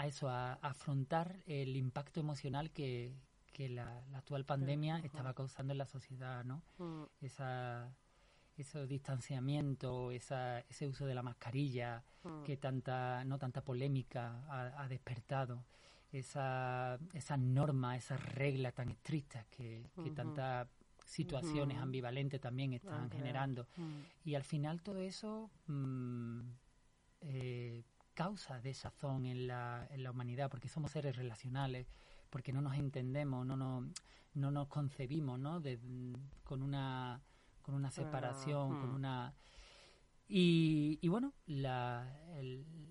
eso, 0.05 0.27
a, 0.29 0.53
afrontar 0.55 1.41
el 1.47 1.77
impacto 1.77 2.19
emocional 2.19 2.71
que, 2.71 3.15
la, 3.69 4.03
actual 4.15 4.45
pandemia 4.45 4.99
estaba 4.99 5.33
causando 5.33 5.73
en 5.73 5.77
la 5.77 5.85
sociedad, 5.85 6.43
¿no? 6.43 6.61
Mm. 6.77 7.03
Esa, 7.21 7.95
ese 8.57 8.87
distanciamiento, 8.87 10.11
esa, 10.11 10.59
ese 10.61 10.87
uso 10.87 11.05
de 11.05 11.15
la 11.15 11.23
mascarilla 11.23 12.03
mm. 12.23 12.43
que 12.43 12.57
tanta, 12.57 13.23
no 13.25 13.37
tanta 13.37 13.61
polémica 13.61 14.43
ha 14.77 14.87
despertado 14.87 15.65
esa, 16.17 16.99
esa 17.13 17.37
norma, 17.37 17.95
esa 17.95 18.17
regla 18.17 18.71
tan 18.71 18.89
estrictas 18.89 19.45
que, 19.47 19.89
tantas 20.15 20.67
situaciones 21.05 21.77
ambivalentes 21.77 22.41
también 22.41 22.73
están 22.73 23.09
generando. 23.11 23.67
Y 24.23 24.35
al 24.35 24.43
final 24.43 24.81
todo 24.81 24.99
eso 24.99 25.51
mm, 25.67 26.41
eh, 27.21 27.83
causa 28.13 28.59
desazón 28.59 29.25
en 29.25 29.47
la, 29.47 29.87
en 29.91 30.03
la 30.03 30.11
humanidad, 30.11 30.49
porque 30.49 30.69
somos 30.69 30.91
seres 30.91 31.15
relacionales, 31.15 31.87
porque 32.35 32.51
no 32.51 32.59
nos 32.59 32.75
entendemos, 32.75 33.45
no 33.45 33.55
nos, 33.55 33.85
no 34.33 34.51
nos 34.51 34.67
concebimos 34.67 35.39
¿no? 35.39 35.61
De, 35.61 35.79
con 36.43 36.61
una 36.61 37.21
con 37.61 37.75
una 37.75 37.89
separación, 37.89 38.79
con 38.81 38.89
una... 38.89 39.33
Y, 40.27 40.99
y 41.01 41.07
bueno, 41.07 41.31
la, 41.45 42.19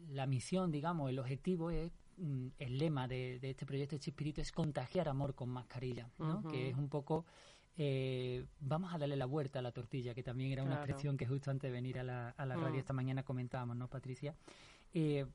la 0.09 0.27
misión, 0.27 0.73
digamos, 0.73 1.11
el 1.11 1.19
objetivo 1.19 1.71
es 1.71 1.93
Mm, 2.17 2.49
el 2.59 2.79
lema 2.79 3.09
de, 3.09 3.41
este 3.43 3.67
proyecto 3.67 3.97
de 3.97 4.01
Chispirito 4.01 4.41
es 4.41 4.53
contagiar 4.53 5.09
amor 5.09 5.35
con 5.35 5.49
mascarilla, 5.49 6.09
¿no? 6.19 6.43
que 6.49 6.71
es 6.71 6.77
un 6.77 6.89
poco 6.89 7.25
eh, 7.77 8.45
vamos 8.61 8.95
a 8.95 8.99
darle 8.99 9.17
la 9.17 9.27
vuelta 9.27 9.59
a 9.59 9.63
la 9.63 9.73
tortilla, 9.73 10.15
que 10.15 10.23
también 10.23 10.53
era 10.53 10.63
una 10.63 10.77
expresión 10.77 11.17
que 11.17 11.27
justo 11.27 11.51
antes 11.51 11.69
de 11.69 11.73
venir 11.73 11.99
a 11.99 12.05
la, 12.05 12.29
a 12.31 12.47
la 12.47 12.55
radio 12.55 12.77
mm. 12.77 12.79
esta 12.79 12.93
mañana 12.93 13.23
comentábamos, 13.25 13.77
¿no, 13.77 13.89
Patricia? 13.89 14.37
Eh, 14.93 15.27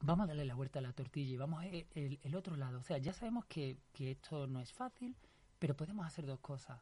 vamos 0.00 0.24
a 0.24 0.26
darle 0.28 0.44
la 0.44 0.54
vuelta 0.54 0.78
a 0.78 0.82
la 0.82 0.92
tortilla 0.92 1.34
y 1.34 1.36
vamos 1.36 1.62
a 1.62 1.66
el, 1.66 2.18
el 2.22 2.34
otro 2.34 2.56
lado. 2.56 2.78
O 2.78 2.82
sea, 2.82 2.98
ya 2.98 3.12
sabemos 3.12 3.44
que, 3.46 3.78
que, 3.92 4.12
esto 4.12 4.46
no 4.46 4.60
es 4.60 4.72
fácil, 4.72 5.16
pero 5.58 5.76
podemos 5.76 6.06
hacer 6.06 6.26
dos 6.26 6.40
cosas. 6.40 6.80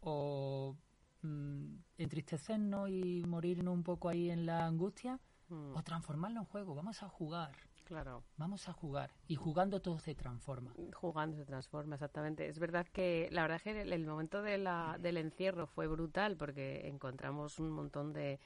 O 0.00 0.76
mm, 1.22 1.74
entristecernos 1.98 2.88
y 2.90 3.24
morirnos 3.26 3.74
un 3.74 3.82
poco 3.82 4.08
ahí 4.08 4.30
en 4.30 4.46
la 4.46 4.66
angustia, 4.66 5.20
o 5.48 5.80
transformarlo 5.82 6.40
en 6.40 6.46
juego. 6.46 6.74
Vamos 6.74 7.02
a 7.02 7.08
jugar. 7.08 7.52
Claro. 7.84 8.24
Vamos 8.36 8.68
a 8.68 8.72
jugar. 8.72 9.12
Y 9.28 9.36
jugando 9.36 9.80
todo 9.80 10.00
se 10.00 10.16
transforma. 10.16 10.74
Jugando 10.92 11.36
se 11.36 11.44
transforma, 11.44 11.94
exactamente. 11.94 12.48
Es 12.48 12.58
verdad 12.58 12.84
que 12.92 13.28
la 13.30 13.42
verdad 13.42 13.58
es 13.58 13.62
que 13.62 13.80
el, 13.80 14.04
momento 14.04 14.42
de 14.42 14.58
la, 14.58 14.96
del 14.98 15.18
encierro 15.18 15.68
fue 15.68 15.86
brutal 15.86 16.36
porque 16.36 16.88
encontramos 16.88 17.60
un 17.60 17.70
montón 17.70 18.12
de... 18.12 18.40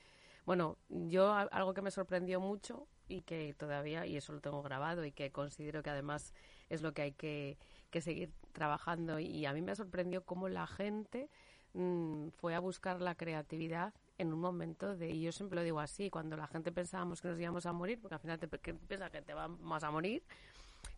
Bueno, 0.44 0.76
yo 0.90 1.32
algo 1.32 1.72
que 1.72 1.80
me 1.80 1.90
sorprendió 1.90 2.38
mucho 2.38 2.86
y 3.10 3.22
que 3.22 3.54
todavía, 3.54 4.06
y 4.06 4.16
eso 4.16 4.32
lo 4.32 4.40
tengo 4.40 4.62
grabado 4.62 5.04
y 5.04 5.12
que 5.12 5.30
considero 5.30 5.82
que 5.82 5.90
además 5.90 6.32
es 6.68 6.82
lo 6.82 6.92
que 6.92 7.02
hay 7.02 7.12
que, 7.12 7.58
que 7.90 8.00
seguir 8.00 8.32
trabajando 8.52 9.18
y 9.18 9.44
a 9.46 9.52
mí 9.52 9.62
me 9.62 9.74
sorprendió 9.74 10.24
cómo 10.24 10.48
la 10.48 10.66
gente 10.66 11.28
mm, 11.74 12.28
fue 12.28 12.54
a 12.54 12.60
buscar 12.60 13.00
la 13.00 13.14
creatividad 13.14 13.92
en 14.18 14.32
un 14.32 14.40
momento 14.40 14.96
de, 14.96 15.10
y 15.10 15.22
yo 15.22 15.32
siempre 15.32 15.56
lo 15.56 15.62
digo 15.62 15.80
así, 15.80 16.10
cuando 16.10 16.36
la 16.36 16.46
gente 16.46 16.70
pensábamos 16.72 17.22
que 17.22 17.28
nos 17.28 17.40
íbamos 17.40 17.64
a 17.66 17.72
morir, 17.72 17.98
porque 18.00 18.14
al 18.14 18.20
final 18.20 18.38
te 18.38 18.48
piensas 18.48 19.10
que 19.10 19.22
te 19.22 19.32
vamos 19.32 19.82
a 19.82 19.90
morir, 19.90 20.22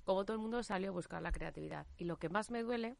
como 0.04 0.24
todo 0.24 0.36
el 0.36 0.42
mundo 0.42 0.62
salió 0.64 0.88
a 0.88 0.92
buscar 0.92 1.22
la 1.22 1.30
creatividad. 1.30 1.86
Y 1.96 2.04
lo 2.04 2.18
que 2.18 2.28
más 2.28 2.50
me 2.50 2.62
duele 2.62 2.96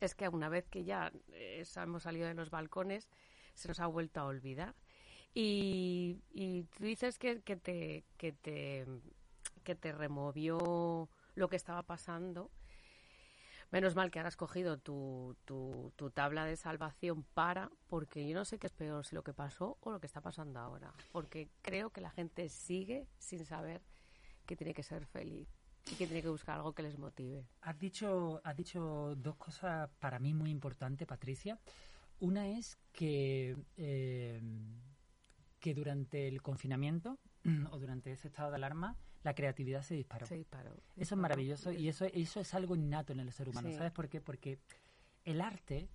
es 0.00 0.14
que 0.14 0.28
una 0.28 0.48
vez 0.48 0.66
que 0.68 0.84
ya 0.84 1.12
eh, 1.32 1.64
hemos 1.76 2.02
salido 2.02 2.26
de 2.26 2.34
los 2.34 2.48
balcones, 2.48 3.08
se 3.54 3.68
nos 3.68 3.80
ha 3.80 3.86
vuelto 3.86 4.20
a 4.20 4.24
olvidar. 4.24 4.74
Y, 5.38 6.22
y 6.32 6.62
tú 6.62 6.84
dices 6.84 7.18
que, 7.18 7.42
que, 7.42 7.56
te, 7.56 8.04
que, 8.16 8.32
te, 8.32 8.86
que 9.64 9.74
te 9.74 9.92
removió 9.92 11.10
lo 11.34 11.48
que 11.50 11.56
estaba 11.56 11.82
pasando 11.82 12.50
Menos 13.72 13.96
mal 13.96 14.10
que 14.10 14.20
has 14.20 14.36
cogido 14.36 14.78
tu, 14.78 15.36
tu, 15.44 15.92
tu, 15.96 16.10
tabla 16.10 16.44
de 16.44 16.56
salvación 16.56 17.24
para, 17.34 17.70
porque 17.88 18.26
yo 18.26 18.34
no 18.34 18.44
sé 18.44 18.58
qué 18.58 18.68
es 18.68 18.72
peor, 18.72 19.04
si 19.04 19.16
lo 19.16 19.24
que 19.24 19.34
pasó 19.34 19.76
o 19.80 19.90
lo 19.90 19.98
que 19.98 20.06
está 20.06 20.20
pasando 20.20 20.60
ahora. 20.60 20.92
Porque 21.10 21.48
creo 21.62 21.90
que 21.90 22.00
la 22.00 22.10
gente 22.10 22.48
sigue 22.48 23.08
sin 23.18 23.44
saber 23.44 23.82
que 24.46 24.54
tiene 24.54 24.72
que 24.72 24.84
ser 24.84 25.04
feliz 25.04 25.48
y 25.90 25.96
que 25.96 26.06
tiene 26.06 26.22
que 26.22 26.28
buscar 26.28 26.56
algo 26.56 26.74
que 26.74 26.84
les 26.84 26.96
motive. 26.96 27.44
Has 27.62 27.78
dicho, 27.78 28.40
has 28.44 28.56
dicho 28.56 29.16
dos 29.16 29.34
cosas 29.36 29.90
para 29.98 30.20
mí 30.20 30.32
muy 30.32 30.50
importantes, 30.50 31.06
Patricia. 31.08 31.58
Una 32.20 32.48
es 32.48 32.78
que, 32.92 33.56
eh, 33.76 34.40
que 35.66 35.74
durante 35.74 36.28
el 36.28 36.42
confinamiento 36.42 37.18
o 37.72 37.78
durante 37.80 38.12
ese 38.12 38.28
estado 38.28 38.50
de 38.50 38.54
alarma, 38.54 38.96
la 39.24 39.34
creatividad 39.34 39.82
se 39.82 39.96
disparó. 39.96 40.24
Se 40.24 40.36
disparó. 40.36 40.70
Eso 40.94 41.16
es 41.16 41.20
maravilloso 41.20 41.72
y 41.72 41.88
eso, 41.88 42.04
eso 42.04 42.38
es 42.38 42.54
algo 42.54 42.76
innato 42.76 43.12
en 43.12 43.18
el 43.18 43.32
ser 43.32 43.48
humano. 43.48 43.68
Sí. 43.68 43.74
¿Sabes 43.74 43.90
por 43.90 44.08
qué? 44.08 44.20
Porque 44.20 44.60
el 45.24 45.40
arte 45.40 45.88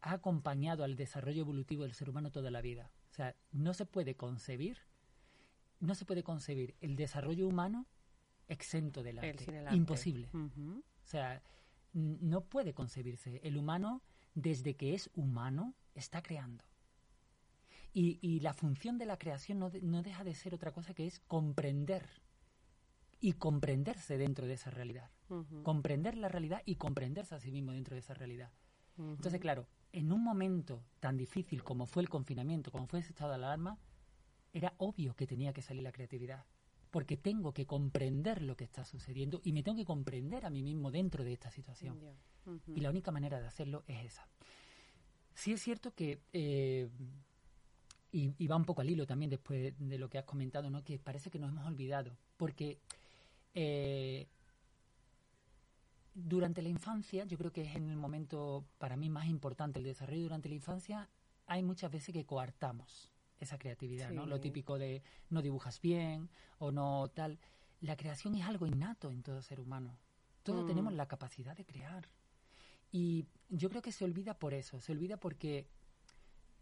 ha 0.00 0.12
acompañado 0.12 0.84
al 0.84 0.96
desarrollo 0.96 1.42
evolutivo 1.42 1.82
del 1.82 1.92
ser 1.92 2.08
humano 2.08 2.30
toda 2.30 2.50
la 2.50 2.62
vida. 2.62 2.90
O 3.10 3.12
sea, 3.12 3.36
no 3.52 3.74
se 3.74 3.84
puede 3.84 4.14
concebir, 4.14 4.78
no 5.80 5.94
se 5.94 6.06
puede 6.06 6.22
concebir 6.22 6.74
el 6.80 6.96
desarrollo 6.96 7.46
humano 7.46 7.84
exento 8.46 9.02
del 9.02 9.18
El 9.18 9.32
arte. 9.32 9.44
sin 9.44 9.54
el 9.54 9.66
arte. 9.66 9.76
Imposible. 9.76 10.30
O 10.32 10.80
sea, 11.06 11.42
no 11.92 12.40
puede 12.40 12.72
concebirse. 12.72 13.38
El 13.44 13.58
humano, 13.58 14.00
desde 14.34 14.76
que 14.76 14.94
es 14.94 15.10
humano, 15.12 15.74
está 15.94 16.22
creando. 16.22 16.64
Y, 17.94 18.18
y 18.22 18.40
la 18.40 18.52
función 18.54 18.98
de 18.98 19.06
la 19.06 19.18
creación 19.18 19.58
no, 19.58 19.70
de- 19.70 19.82
no 19.82 20.02
deja 20.02 20.24
de 20.24 20.34
ser 20.34 20.54
otra 20.54 20.72
cosa 20.72 20.94
que 20.94 21.06
es 21.06 21.20
comprender 21.20 22.06
y 23.20 23.32
comprenderse 23.32 24.16
dentro 24.18 24.46
de 24.46 24.54
esa 24.54 24.70
realidad. 24.70 25.10
Comprender 25.62 26.16
la 26.16 26.28
realidad 26.28 26.62
y 26.64 26.76
comprenderse 26.76 27.34
a 27.34 27.40
sí 27.40 27.50
mismo 27.50 27.72
dentro 27.72 27.94
de 27.94 28.00
esa 28.00 28.14
realidad. 28.14 28.50
Entonces, 29.16 29.40
claro, 29.40 29.66
en 29.92 30.12
un 30.12 30.22
momento 30.22 30.82
tan 31.00 31.16
difícil 31.16 31.62
como 31.64 31.86
fue 31.86 32.02
el 32.02 32.08
confinamiento, 32.08 32.70
como 32.70 32.86
fue 32.86 33.00
ese 33.00 33.10
estado 33.10 33.30
de 33.30 33.36
alarma, 33.36 33.78
era 34.52 34.74
obvio 34.78 35.14
que 35.14 35.26
tenía 35.26 35.52
que 35.52 35.62
salir 35.62 35.82
la 35.82 35.92
creatividad. 35.92 36.44
Porque 36.90 37.16
tengo 37.16 37.52
que 37.52 37.66
comprender 37.66 38.40
lo 38.42 38.56
que 38.56 38.64
está 38.64 38.84
sucediendo 38.84 39.40
y 39.44 39.52
me 39.52 39.62
tengo 39.62 39.76
que 39.76 39.84
comprender 39.84 40.46
a 40.46 40.50
mí 40.50 40.62
mismo 40.62 40.90
dentro 40.90 41.22
de 41.24 41.32
esta 41.32 41.50
situación. 41.50 41.98
Y 42.76 42.80
la 42.80 42.90
única 42.90 43.10
manera 43.10 43.40
de 43.40 43.46
hacerlo 43.46 43.84
es 43.86 44.04
esa. 44.06 44.26
Sí 45.34 45.52
es 45.52 45.60
cierto 45.62 45.92
que, 45.94 46.22
eh, 46.32 46.88
y, 48.10 48.32
y 48.38 48.46
va 48.46 48.56
un 48.56 48.64
poco 48.64 48.80
al 48.80 48.90
hilo 48.90 49.06
también 49.06 49.30
después 49.30 49.74
de 49.78 49.98
lo 49.98 50.08
que 50.08 50.18
has 50.18 50.24
comentado, 50.24 50.70
¿no? 50.70 50.82
que 50.82 50.98
parece 50.98 51.30
que 51.30 51.38
nos 51.38 51.50
hemos 51.50 51.66
olvidado, 51.66 52.16
porque 52.36 52.78
eh, 53.54 54.26
durante 56.14 56.62
la 56.62 56.68
infancia, 56.68 57.24
yo 57.24 57.38
creo 57.38 57.52
que 57.52 57.62
es 57.62 57.76
en 57.76 57.88
el 57.90 57.96
momento 57.96 58.64
para 58.78 58.96
mí 58.96 59.08
más 59.08 59.26
importante 59.26 59.78
el 59.78 59.84
desarrollo 59.84 60.22
durante 60.22 60.48
la 60.48 60.54
infancia, 60.56 61.08
hay 61.46 61.62
muchas 61.62 61.90
veces 61.90 62.12
que 62.12 62.24
coartamos 62.26 63.10
esa 63.38 63.58
creatividad, 63.58 64.10
¿no? 64.10 64.26
Lo 64.26 64.40
típico 64.40 64.78
de 64.78 65.02
no 65.30 65.42
dibujas 65.42 65.80
bien 65.80 66.28
o 66.58 66.72
no 66.72 67.08
tal. 67.14 67.38
La 67.80 67.96
creación 67.96 68.34
es 68.34 68.44
algo 68.44 68.66
innato 68.66 69.12
en 69.12 69.22
todo 69.22 69.40
ser 69.42 69.60
humano. 69.60 69.96
Todos 70.42 70.64
Mm. 70.64 70.66
tenemos 70.66 70.92
la 70.92 71.06
capacidad 71.06 71.56
de 71.56 71.64
crear. 71.64 72.04
Y 72.90 73.26
yo 73.48 73.68
creo 73.70 73.80
que 73.80 73.92
se 73.92 74.04
olvida 74.04 74.34
por 74.34 74.54
eso, 74.54 74.80
se 74.80 74.90
olvida 74.92 75.18
porque 75.18 75.68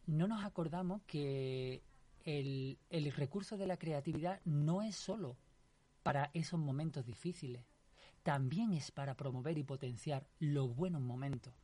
no 0.07 0.27
nos 0.27 0.45
acordamos 0.45 1.03
que 1.07 1.83
el, 2.25 2.79
el 2.91 3.13
recurso 3.13 3.57
de 3.57 3.67
la 3.67 3.77
creatividad 3.77 4.41
no 4.45 4.83
es 4.83 4.97
solo 4.97 5.37
para 6.03 6.31
esos 6.35 6.61
momentos 6.61 7.05
difíciles, 7.05 7.65
también 8.23 8.73
es 8.73 8.91
para 8.91 9.17
promover 9.17 9.59
y 9.59 9.65
potenciar 9.65 10.27
los 10.39 10.75
buenos 10.75 11.01
momentos. 11.03 11.55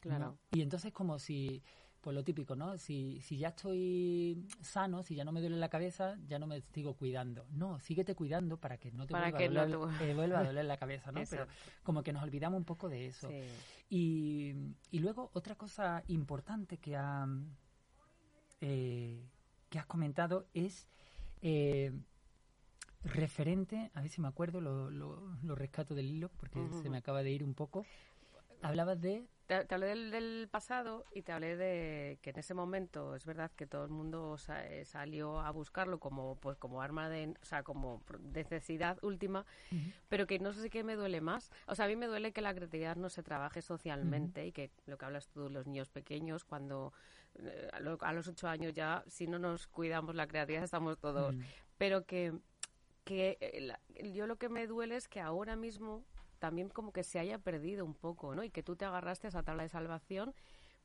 Claro. 0.00 0.24
¿no? 0.24 0.38
Y 0.52 0.62
entonces 0.62 0.92
como 0.92 1.18
si, 1.18 1.62
pues 2.00 2.14
lo 2.14 2.22
típico, 2.22 2.54
¿no? 2.54 2.78
Si, 2.78 3.20
si 3.20 3.38
ya 3.38 3.48
estoy 3.48 4.46
sano, 4.60 5.02
si 5.02 5.14
ya 5.16 5.24
no 5.24 5.32
me 5.32 5.40
duele 5.40 5.56
la 5.56 5.68
cabeza, 5.68 6.16
ya 6.28 6.38
no 6.38 6.46
me 6.46 6.60
sigo 6.60 6.94
cuidando. 6.94 7.46
No, 7.50 7.80
síguete 7.80 8.14
cuidando 8.14 8.56
para 8.56 8.78
que 8.78 8.92
no 8.92 9.04
te 9.06 9.14
vuelva, 9.22 9.38
que 9.38 9.44
a 9.44 9.48
no 9.48 9.54
doler, 9.60 9.98
te- 9.98 10.10
eh, 10.10 10.14
vuelva 10.14 10.38
a 10.38 10.44
doler 10.44 10.64
la 10.64 10.76
cabeza, 10.76 11.10
¿no? 11.12 11.20
Pero 11.30 11.46
como 11.82 12.02
que 12.02 12.12
nos 12.12 12.22
olvidamos 12.22 12.56
un 12.58 12.64
poco 12.64 12.88
de 12.88 13.06
eso. 13.06 13.28
Sí. 13.28 13.42
Y, 13.90 14.54
y 14.92 14.98
luego 15.00 15.30
otra 15.34 15.56
cosa 15.56 16.04
importante 16.08 16.78
que, 16.78 16.94
ha, 16.96 17.26
eh, 18.60 19.20
que 19.68 19.78
has 19.78 19.86
comentado 19.86 20.46
es 20.54 20.86
eh, 21.42 21.92
referente, 23.04 23.90
a 23.94 24.00
ver 24.00 24.10
si 24.10 24.20
me 24.20 24.28
acuerdo, 24.28 24.60
lo, 24.60 24.90
lo, 24.90 25.20
lo 25.42 25.54
rescato 25.54 25.94
del 25.94 26.10
hilo 26.10 26.30
porque 26.36 26.60
se 26.82 26.90
me 26.90 26.98
acaba 26.98 27.22
de 27.22 27.30
ir 27.30 27.44
un 27.44 27.54
poco. 27.54 27.86
Hablabas 28.62 29.00
de... 29.00 29.26
Te, 29.46 29.64
te 29.64 29.74
hablé 29.74 29.86
del, 29.86 30.10
del 30.10 30.48
pasado 30.50 31.06
y 31.14 31.22
te 31.22 31.32
hablé 31.32 31.56
de 31.56 32.18
que 32.20 32.30
en 32.30 32.38
ese 32.38 32.52
momento 32.52 33.14
es 33.14 33.24
verdad 33.24 33.50
que 33.56 33.66
todo 33.66 33.82
el 33.84 33.90
mundo 33.90 34.36
sa- 34.36 34.66
eh, 34.66 34.84
salió 34.84 35.40
a 35.40 35.50
buscarlo 35.52 35.98
como 35.98 36.36
pues 36.36 36.58
como 36.58 36.82
arma 36.82 37.08
de, 37.08 37.34
o 37.40 37.44
sea, 37.46 37.62
como 37.62 38.02
necesidad 38.20 38.98
última, 39.02 39.46
pero 40.10 40.26
que 40.26 40.38
no 40.38 40.52
sé 40.52 40.68
qué 40.68 40.84
me 40.84 40.96
duele 40.96 41.22
más. 41.22 41.50
O 41.66 41.74
sea, 41.74 41.86
a 41.86 41.88
mí 41.88 41.96
me 41.96 42.08
duele 42.08 42.32
que 42.32 42.42
la 42.42 42.52
creatividad 42.54 42.96
no 42.96 43.08
se 43.08 43.22
trabaje 43.22 43.62
socialmente 43.62 44.46
y 44.46 44.52
que 44.52 44.70
lo 44.84 44.98
que 44.98 45.06
hablas 45.06 45.28
tú, 45.28 45.48
los 45.48 45.66
niños 45.66 45.88
pequeños, 45.88 46.44
cuando 46.44 46.92
eh, 47.36 47.70
a, 47.72 47.80
lo- 47.80 47.96
a 48.02 48.12
los 48.12 48.28
ocho 48.28 48.48
años 48.48 48.74
ya, 48.74 49.02
si 49.06 49.26
no 49.28 49.38
nos 49.38 49.66
cuidamos 49.66 50.14
la 50.14 50.26
creatividad, 50.26 50.64
estamos 50.64 50.98
todos. 50.98 51.34
Mm. 51.34 51.40
Pero 51.78 52.04
que, 52.04 52.34
que 53.04 53.38
eh, 53.40 53.60
la- 53.62 53.80
yo 54.12 54.26
lo 54.26 54.36
que 54.36 54.50
me 54.50 54.66
duele 54.66 54.96
es 54.96 55.08
que 55.08 55.20
ahora 55.20 55.56
mismo 55.56 56.04
también 56.38 56.68
como 56.68 56.92
que 56.92 57.02
se 57.04 57.18
haya 57.18 57.38
perdido 57.38 57.84
un 57.84 57.94
poco, 57.94 58.34
¿no? 58.34 58.42
Y 58.44 58.50
que 58.50 58.62
tú 58.62 58.76
te 58.76 58.84
agarraste 58.84 59.26
a 59.26 59.30
esa 59.30 59.42
tabla 59.42 59.62
de 59.64 59.68
salvación 59.68 60.34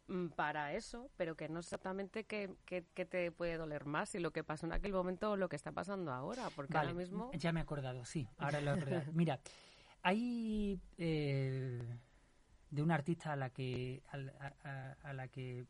mm, 0.08 0.28
para 0.30 0.74
eso, 0.74 1.10
pero 1.18 1.36
que 1.36 1.48
no 1.50 1.60
exactamente 1.60 2.26
qué, 2.26 2.54
qué- 2.66 2.86
qué 2.94 3.06
te 3.06 3.32
puede 3.32 3.58
doler 3.58 3.86
más, 3.86 4.10
si 4.10 4.20
lo 4.20 4.32
que 4.32 4.44
pasó 4.44 4.66
en 4.66 4.74
aquel 4.74 4.92
momento 4.92 5.32
o 5.32 5.38
lo 5.38 5.48
que 5.50 5.56
está 5.56 5.72
pasando 5.72 6.12
ahora, 6.12 6.50
porque 6.56 6.74
Vale, 6.74 6.89
ahora 6.89 7.00
mismo... 7.00 7.32
ya 7.34 7.52
me 7.54 7.60
he 7.60 7.63
acordado, 7.63 8.04
sí, 8.06 8.28
ahora 8.38 8.60
lo 8.62 8.72
he 8.72 8.74
acordado. 8.74 9.12
Mira, 9.13 9.39
hay 10.02 10.80
eh, 10.98 11.82
de 12.70 12.82
una 12.82 12.96
artista 12.96 13.32
a 13.34 13.36
la 13.36 13.50
que 13.52 14.02
a, 14.12 14.18
la- 14.18 14.56
a- 14.63 15.10
a 15.10 15.13
la 15.13 15.28
que 15.28 15.66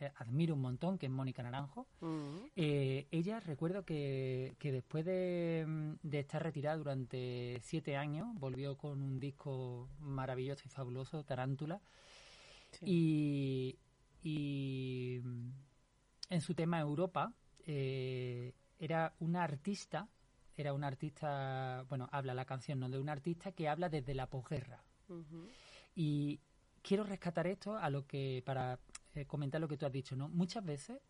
eh, 0.00 0.12
admiro 0.16 0.54
un 0.54 0.60
montón, 0.60 0.98
que 0.98 1.06
es 1.06 1.12
Mónica 1.12 1.42
Naranjo. 1.42 1.86
Mm, 2.00 2.36
Eh, 2.56 3.06
ella 3.10 3.40
recuerdo 3.40 3.84
que, 3.84 4.54
que 4.58 4.72
después 4.72 5.04
de, 5.04 5.64
mm, 5.66 5.92
de 6.02 6.18
estar 6.20 6.42
retirada 6.42 6.76
durante 6.76 7.60
siete 7.62 7.96
años, 7.96 8.28
volvió 8.34 8.76
con 8.76 9.02
un 9.02 9.18
disco 9.20 9.88
maravilloso 10.00 10.62
y 10.66 10.68
fabuloso, 10.68 11.24
Tarántula, 11.24 11.80
sí. 12.72 12.84
y, 12.86 13.78
y, 14.22 15.20
mm, 15.22 15.50
en 16.30 16.40
su 16.40 16.54
tema 16.54 16.80
Europa 16.80 17.32
eh, 17.66 18.52
era 18.78 19.14
una 19.18 19.42
artista, 19.44 20.08
era 20.56 20.72
una 20.72 20.86
artista, 20.88 21.84
bueno, 21.88 22.08
habla 22.12 22.34
la 22.34 22.44
canción, 22.44 22.80
¿no? 22.80 22.88
De 22.88 22.98
una 22.98 23.12
artista 23.12 23.52
que 23.52 23.68
habla 23.68 23.88
desde 23.88 24.14
la 24.14 24.26
posguerra. 24.28 24.82
Y 25.94 26.40
quiero 26.82 27.04
rescatar 27.04 27.46
esto 27.46 27.76
a 27.76 27.90
lo 27.90 28.06
que 28.06 28.42
para 28.44 28.78
eh, 29.18 29.26
comentar 29.26 29.60
lo 29.60 29.68
que 29.68 29.76
tú 29.76 29.86
has 29.86 29.92
dicho, 29.92 30.16
¿no? 30.16 30.28
Muchas 30.28 30.64
veces 30.64 31.00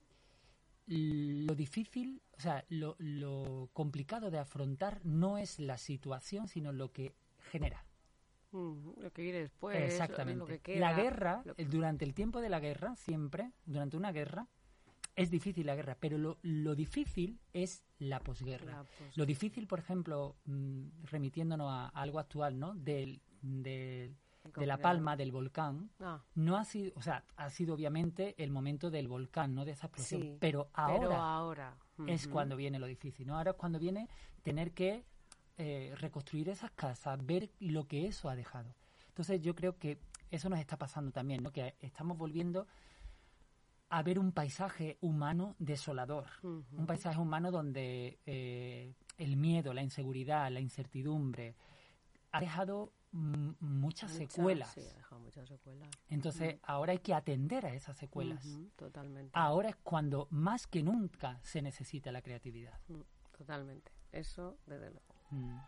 lo 0.86 1.54
difícil, 1.54 2.22
o 2.36 2.40
sea, 2.40 2.64
lo, 2.70 2.96
lo 2.98 3.68
complicado 3.74 4.30
de 4.30 4.38
afrontar 4.38 5.04
no 5.04 5.36
es 5.36 5.58
la 5.58 5.76
situación, 5.76 6.48
sino 6.48 6.72
lo 6.72 6.92
que 6.92 7.14
genera. 7.50 7.84
Ujú, 8.52 8.94
Lo 8.98 9.12
que 9.12 9.20
viene 9.22 9.40
después, 9.40 9.76
Exactamente. 9.76 10.38
lo 10.38 10.46
que 10.46 10.60
queda. 10.60 10.80
la 10.80 10.94
guerra, 10.94 11.44
durante 11.70 12.06
el 12.06 12.14
tiempo 12.14 12.40
de 12.40 12.48
la 12.48 12.60
guerra, 12.60 12.96
siempre, 12.96 13.52
durante 13.66 13.98
una 13.98 14.12
guerra, 14.12 14.48
es 15.14 15.30
difícil 15.30 15.66
la 15.66 15.74
guerra, 15.76 15.96
pero 16.00 16.16
lo, 16.16 16.38
lo 16.42 16.74
difícil 16.74 17.38
es 17.52 17.82
la 17.98 18.20
posguerra. 18.20 18.72
la 18.72 18.84
Lo 19.16 19.26
difícil, 19.26 19.66
por 19.66 19.80
ejemplo, 19.80 20.36
mm, 20.46 21.04
remitiéndonos 21.04 21.70
a, 21.70 21.86
a 21.88 22.00
algo 22.00 22.18
actual, 22.18 22.58
¿no? 22.58 22.74
Del, 22.74 23.20
del- 23.42 24.16
de 24.56 24.66
La 24.66 24.78
Palma, 24.78 25.16
del 25.16 25.32
volcán, 25.32 25.90
Ah, 26.00 26.22
no 26.34 26.56
ha 26.56 26.64
sido, 26.64 26.92
o 26.96 27.02
sea, 27.02 27.24
ha 27.36 27.50
sido 27.50 27.74
obviamente 27.74 28.34
el 28.42 28.50
momento 28.50 28.90
del 28.90 29.08
volcán, 29.08 29.54
¿no? 29.54 29.64
De 29.64 29.72
esa 29.72 29.86
explosión. 29.86 30.22
Sí, 30.22 30.36
pero 30.40 30.70
ahora 30.74 30.98
pero 31.00 31.12
ahora... 31.14 31.76
es 32.06 32.28
cuando 32.28 32.56
viene 32.56 32.78
lo 32.78 32.86
difícil, 32.86 33.26
¿no? 33.26 33.36
Ahora 33.36 33.52
es 33.52 33.56
cuando 33.56 33.78
viene 33.78 34.08
tener 34.42 34.72
que 34.72 35.04
eh, 35.56 35.92
reconstruir 35.96 36.48
esas 36.48 36.70
casas, 36.70 37.24
ver 37.24 37.50
lo 37.58 37.86
que 37.86 38.06
eso 38.06 38.28
ha 38.28 38.36
dejado. 38.36 38.74
Entonces 39.08 39.40
yo 39.40 39.54
creo 39.54 39.76
que 39.76 39.98
eso 40.30 40.48
nos 40.48 40.60
está 40.60 40.76
pasando 40.76 41.10
también, 41.10 41.42
¿no? 41.42 41.50
Que 41.50 41.74
estamos 41.80 42.16
volviendo 42.16 42.66
a 43.90 44.02
ver 44.02 44.18
un 44.18 44.32
paisaje 44.32 44.98
humano 45.00 45.56
desolador, 45.58 46.26
un 46.42 46.86
paisaje 46.86 47.18
humano 47.18 47.50
donde 47.50 48.20
eh, 48.26 48.94
el 49.16 49.36
miedo, 49.36 49.72
la 49.72 49.82
inseguridad, 49.82 50.50
la 50.50 50.60
incertidumbre 50.60 51.56
ha 52.30 52.40
dejado 52.40 52.92
muchas 53.12 54.10
Muchas, 54.10 54.12
secuelas. 54.12 54.72
Sí, 54.72 54.86
muchas 55.20 55.48
secuelas. 55.48 55.88
Entonces 56.08 56.56
ahora 56.62 56.92
hay 56.92 56.98
que 56.98 57.14
atender 57.14 57.66
a 57.66 57.74
esas 57.74 57.96
secuelas. 57.96 58.46
Totalmente. 58.76 59.30
Ahora 59.34 59.70
es 59.70 59.76
cuando 59.76 60.28
más 60.30 60.66
que 60.66 60.82
nunca 60.82 61.40
se 61.42 61.62
necesita 61.62 62.12
la 62.12 62.22
creatividad. 62.22 62.78
Mm, 62.88 63.00
Totalmente. 63.36 63.92
Eso, 64.12 64.58
desde 64.66 64.90
luego. 64.90 65.14
Mm. 65.30 65.58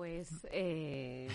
Pues. 0.00 0.46
Eh... 0.50 1.28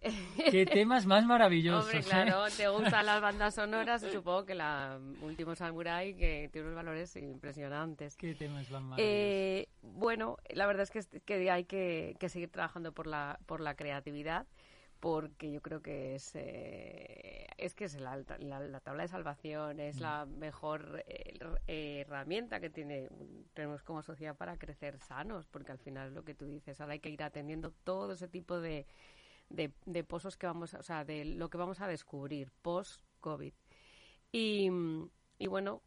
¡Qué 0.52 0.64
temas 0.64 1.06
más 1.06 1.26
maravillosos! 1.26 1.86
Hombre, 1.86 1.98
¿eh? 1.98 2.02
claro, 2.04 2.44
te 2.56 2.68
gustan 2.68 3.04
las 3.04 3.20
bandas 3.20 3.56
sonoras 3.56 4.00
y 4.04 4.12
supongo 4.12 4.46
que 4.46 4.54
la 4.54 5.00
Último 5.22 5.56
Samurai 5.56 6.14
que 6.14 6.48
tiene 6.52 6.68
unos 6.68 6.76
valores 6.76 7.16
impresionantes. 7.16 8.16
¡Qué 8.16 8.36
temas 8.36 8.70
más 8.70 8.80
maravillosos! 8.80 8.98
Eh, 9.00 9.68
bueno, 9.82 10.36
la 10.50 10.68
verdad 10.68 10.84
es 10.84 10.92
que, 10.92 11.20
que 11.20 11.50
hay 11.50 11.64
que, 11.64 12.14
que, 12.20 12.28
seguir 12.28 12.48
trabajando 12.48 12.92
por 12.92 13.08
la, 13.08 13.40
por 13.44 13.60
la 13.60 13.74
creatividad 13.74 14.46
porque 15.06 15.52
yo 15.52 15.62
creo 15.62 15.80
que 15.82 16.16
es, 16.16 16.32
eh, 16.34 17.46
es 17.58 17.76
que 17.76 17.84
es 17.84 17.94
la, 18.00 18.16
la, 18.40 18.58
la, 18.58 18.80
tabla 18.80 19.04
de 19.04 19.08
salvación, 19.08 19.78
es 19.78 20.00
la 20.00 20.26
mejor 20.26 21.04
eh, 21.06 22.00
herramienta 22.04 22.58
que 22.58 22.70
tiene, 22.70 23.08
tenemos 23.54 23.84
como 23.84 24.02
sociedad 24.02 24.36
para 24.36 24.58
crecer 24.58 24.98
sanos, 24.98 25.46
porque 25.46 25.70
al 25.70 25.78
final 25.78 26.12
lo 26.12 26.24
que 26.24 26.34
tú 26.34 26.46
dices, 26.46 26.80
ahora 26.80 26.94
hay 26.94 26.98
que 26.98 27.10
ir 27.10 27.22
atendiendo 27.22 27.70
todo 27.84 28.14
ese 28.14 28.26
tipo 28.26 28.58
de, 28.58 28.84
de, 29.48 29.72
de 29.84 30.02
pozos 30.02 30.36
que 30.36 30.48
vamos, 30.48 30.74
o 30.74 30.82
sea, 30.82 31.04
de 31.04 31.24
lo 31.24 31.50
que 31.50 31.58
vamos 31.58 31.80
a 31.80 31.86
descubrir 31.86 32.50
post-COVID. 32.62 33.54
Y, 34.32 34.70
y 35.38 35.48
bueno, 35.48 35.82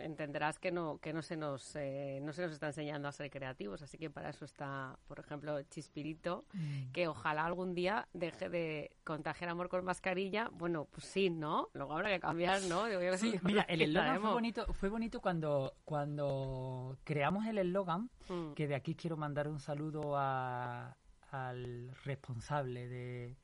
entenderás 0.00 0.58
que 0.58 0.72
no, 0.72 0.98
que 0.98 1.12
no 1.12 1.22
se 1.22 1.36
nos 1.36 1.76
eh, 1.76 2.18
no 2.22 2.32
se 2.32 2.42
nos 2.42 2.52
está 2.52 2.68
enseñando 2.68 3.06
a 3.06 3.12
ser 3.12 3.30
creativos, 3.30 3.82
así 3.82 3.98
que 3.98 4.10
para 4.10 4.30
eso 4.30 4.44
está, 4.44 4.98
por 5.06 5.20
ejemplo, 5.20 5.62
Chispirito, 5.62 6.44
mm. 6.52 6.90
que 6.92 7.06
ojalá 7.06 7.44
algún 7.44 7.74
día 7.74 8.08
deje 8.14 8.48
de 8.48 8.96
contagiar 9.04 9.50
amor 9.50 9.68
con 9.68 9.84
mascarilla. 9.84 10.50
Bueno, 10.52 10.88
pues 10.90 11.06
sí, 11.06 11.30
¿no? 11.30 11.68
Luego 11.72 11.92
habrá 11.92 12.08
que 12.08 12.18
cambiar, 12.18 12.62
¿no? 12.62 12.86
Digo, 12.86 13.16
sí, 13.16 13.38
mira, 13.44 13.62
el 13.62 13.82
eslogan 13.82 14.20
fue 14.20 14.32
bonito, 14.32 14.72
fue 14.72 14.88
bonito 14.88 15.20
cuando, 15.20 15.74
cuando 15.84 16.98
creamos 17.04 17.46
el 17.46 17.58
eslogan, 17.58 18.10
mm. 18.28 18.54
que 18.54 18.66
de 18.66 18.74
aquí 18.74 18.96
quiero 18.96 19.16
mandar 19.16 19.46
un 19.46 19.60
saludo 19.60 20.16
a, 20.16 20.96
al 21.30 21.94
responsable 22.04 22.88
de, 22.88 23.36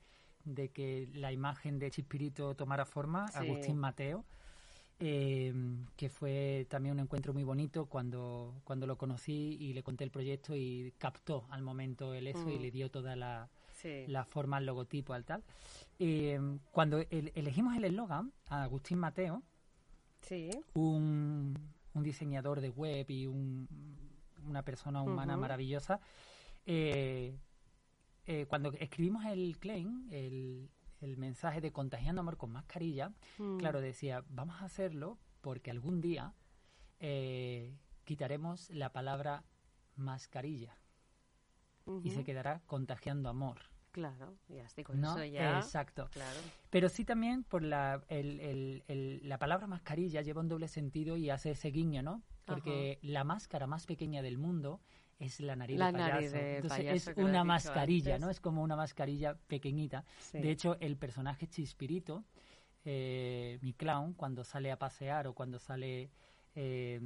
de 0.43 0.69
que 0.71 1.09
la 1.13 1.31
imagen 1.31 1.79
de 1.79 1.89
Chispirito 1.89 2.53
tomara 2.53 2.85
forma, 2.85 3.29
sí. 3.29 3.37
Agustín 3.37 3.77
Mateo 3.77 4.25
eh, 4.99 5.53
que 5.95 6.09
fue 6.09 6.65
también 6.69 6.93
un 6.93 7.01
encuentro 7.01 7.33
muy 7.33 7.43
bonito 7.43 7.85
cuando, 7.85 8.61
cuando 8.63 8.87
lo 8.87 8.97
conocí 8.97 9.55
y 9.59 9.73
le 9.73 9.83
conté 9.83 10.03
el 10.03 10.09
proyecto 10.09 10.55
y 10.55 10.93
captó 10.97 11.45
al 11.51 11.61
momento 11.61 12.15
el 12.15 12.27
eso 12.27 12.45
mm. 12.45 12.49
y 12.49 12.59
le 12.59 12.71
dio 12.71 12.89
toda 12.89 13.15
la, 13.15 13.47
sí. 13.73 14.05
la 14.07 14.25
forma, 14.25 14.57
el 14.57 14.65
logotipo, 14.65 15.13
al 15.13 15.23
tal. 15.23 15.43
Eh, 15.99 16.39
cuando 16.71 16.97
el, 16.97 17.31
elegimos 17.35 17.75
el 17.77 17.85
eslogan 17.85 18.33
a 18.47 18.63
Agustín 18.63 18.97
Mateo, 18.97 19.43
sí. 20.21 20.49
un, 20.73 21.53
un, 21.93 22.03
diseñador 22.03 22.59
de 22.59 22.69
web 22.69 23.05
y 23.09 23.27
un, 23.27 23.67
una 24.47 24.63
persona 24.63 25.03
humana 25.03 25.33
uh 25.33 25.37
-huh. 25.37 25.41
maravillosa, 25.41 25.99
eh, 26.65 27.35
cuando 28.47 28.73
escribimos 28.73 29.25
el 29.25 29.57
claim, 29.59 30.07
el, 30.11 30.69
el 31.01 31.17
mensaje 31.17 31.61
de 31.61 31.71
contagiando 31.71 32.21
amor 32.21 32.37
con 32.37 32.51
mascarilla, 32.51 33.13
mm. 33.37 33.57
claro, 33.57 33.81
decía, 33.81 34.23
vamos 34.29 34.61
a 34.61 34.65
hacerlo 34.65 35.17
porque 35.41 35.71
algún 35.71 36.01
día 36.01 36.33
eh, 36.99 37.77
quitaremos 38.03 38.69
la 38.69 38.91
palabra 38.91 39.43
mascarilla 39.95 40.77
uh 41.85 41.99
-huh. 41.99 42.05
y 42.05 42.11
se 42.11 42.23
quedará 42.23 42.61
contagiando 42.65 43.29
amor. 43.29 43.59
Claro, 43.91 44.37
ya 44.47 44.63
estoy 44.63 44.83
con 44.83 45.01
¿No? 45.01 45.13
eso 45.17 45.25
ya. 45.25 45.57
Exacto. 45.57 46.07
Claro. 46.11 46.39
Pero 46.69 46.87
sí 46.87 47.03
también 47.03 47.43
por 47.43 47.63
la, 47.63 48.03
el, 48.09 48.39
el, 48.39 48.83
el, 48.87 49.27
la 49.27 49.39
palabra 49.39 49.65
mascarilla 49.65 50.21
lleva 50.21 50.41
un 50.41 50.47
doble 50.49 50.67
sentido 50.67 51.17
y 51.17 51.31
hace 51.31 51.51
ese 51.51 51.69
guiño, 51.69 52.03
¿no? 52.03 52.21
Porque 52.45 52.99
Ajá. 52.99 52.99
la 53.01 53.23
máscara 53.23 53.65
más 53.65 53.87
pequeña 53.87 54.21
del 54.21 54.37
mundo 54.37 54.81
es 55.19 55.39
la 55.39 55.55
nariz 55.55 55.77
la 55.77 55.87
de 55.87 55.93
payaso. 55.93 56.13
Nariz 56.13 56.31
de 56.31 56.55
Entonces 56.55 56.77
payaso, 56.77 57.11
es 57.11 57.17
una 57.17 57.43
mascarilla, 57.43 58.15
antes. 58.15 58.25
¿no? 58.25 58.31
Es 58.31 58.39
como 58.39 58.61
una 58.63 58.75
mascarilla 58.75 59.35
pequeñita. 59.47 60.03
Sí. 60.19 60.39
De 60.39 60.51
hecho, 60.51 60.77
el 60.79 60.97
personaje 60.97 61.47
Chispirito, 61.47 62.23
eh, 62.85 63.57
mi 63.61 63.73
clown, 63.73 64.13
cuando 64.13 64.43
sale 64.43 64.71
a 64.71 64.77
pasear 64.77 65.27
o 65.27 65.33
cuando 65.33 65.59
sale 65.59 66.09
eh, 66.55 67.01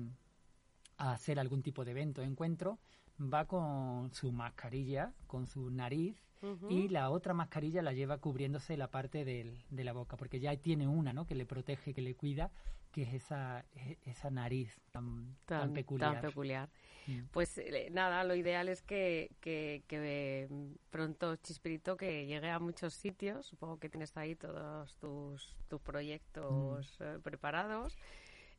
a 0.97 1.13
hacer 1.13 1.39
algún 1.39 1.63
tipo 1.63 1.85
de 1.85 1.91
evento 1.91 2.21
o 2.21 2.23
encuentro, 2.23 2.79
va 3.21 3.45
con 3.45 4.11
su 4.13 4.31
mascarilla, 4.31 5.13
con 5.27 5.47
su 5.47 5.69
nariz, 5.69 6.17
uh 6.41 6.47
-huh. 6.47 6.71
y 6.71 6.87
la 6.89 7.09
otra 7.09 7.33
mascarilla 7.33 7.81
la 7.81 7.93
lleva 7.93 8.17
cubriéndose 8.17 8.77
la 8.77 8.89
parte 8.89 9.25
del, 9.25 9.63
de 9.69 9.83
la 9.83 9.93
boca, 9.93 10.17
porque 10.17 10.39
ya 10.39 10.55
tiene 10.57 10.87
una, 10.87 11.13
¿no? 11.13 11.25
Que 11.25 11.35
le 11.35 11.45
protege, 11.45 11.93
que 11.93 12.01
le 12.01 12.15
cuida, 12.15 12.51
que 12.91 13.03
es 13.03 13.13
esa, 13.13 13.65
esa 14.03 14.29
nariz 14.29 14.81
tan, 14.91 15.35
tan, 15.45 15.61
tan 15.61 15.73
peculiar. 15.73 16.13
Tan 16.13 16.21
peculiar. 16.21 16.69
Mm. 17.07 17.19
Pues 17.31 17.57
eh, 17.57 17.89
nada, 17.91 18.23
lo 18.23 18.35
ideal 18.35 18.69
es 18.69 18.81
que, 18.81 19.31
que, 19.39 19.83
que, 19.87 20.49
pronto 20.89 21.35
Chispirito 21.37 21.97
que 21.97 22.25
llegue 22.25 22.49
a 22.49 22.59
muchos 22.59 22.93
sitios. 22.93 23.45
Supongo 23.45 23.77
que 23.77 23.89
tienes 23.89 24.15
ahí 24.17 24.35
todos 24.35 24.95
tus, 24.97 25.55
tus 25.67 25.81
proyectos 25.81 26.97
mm. 26.99 27.03
eh, 27.03 27.19
preparados 27.23 27.97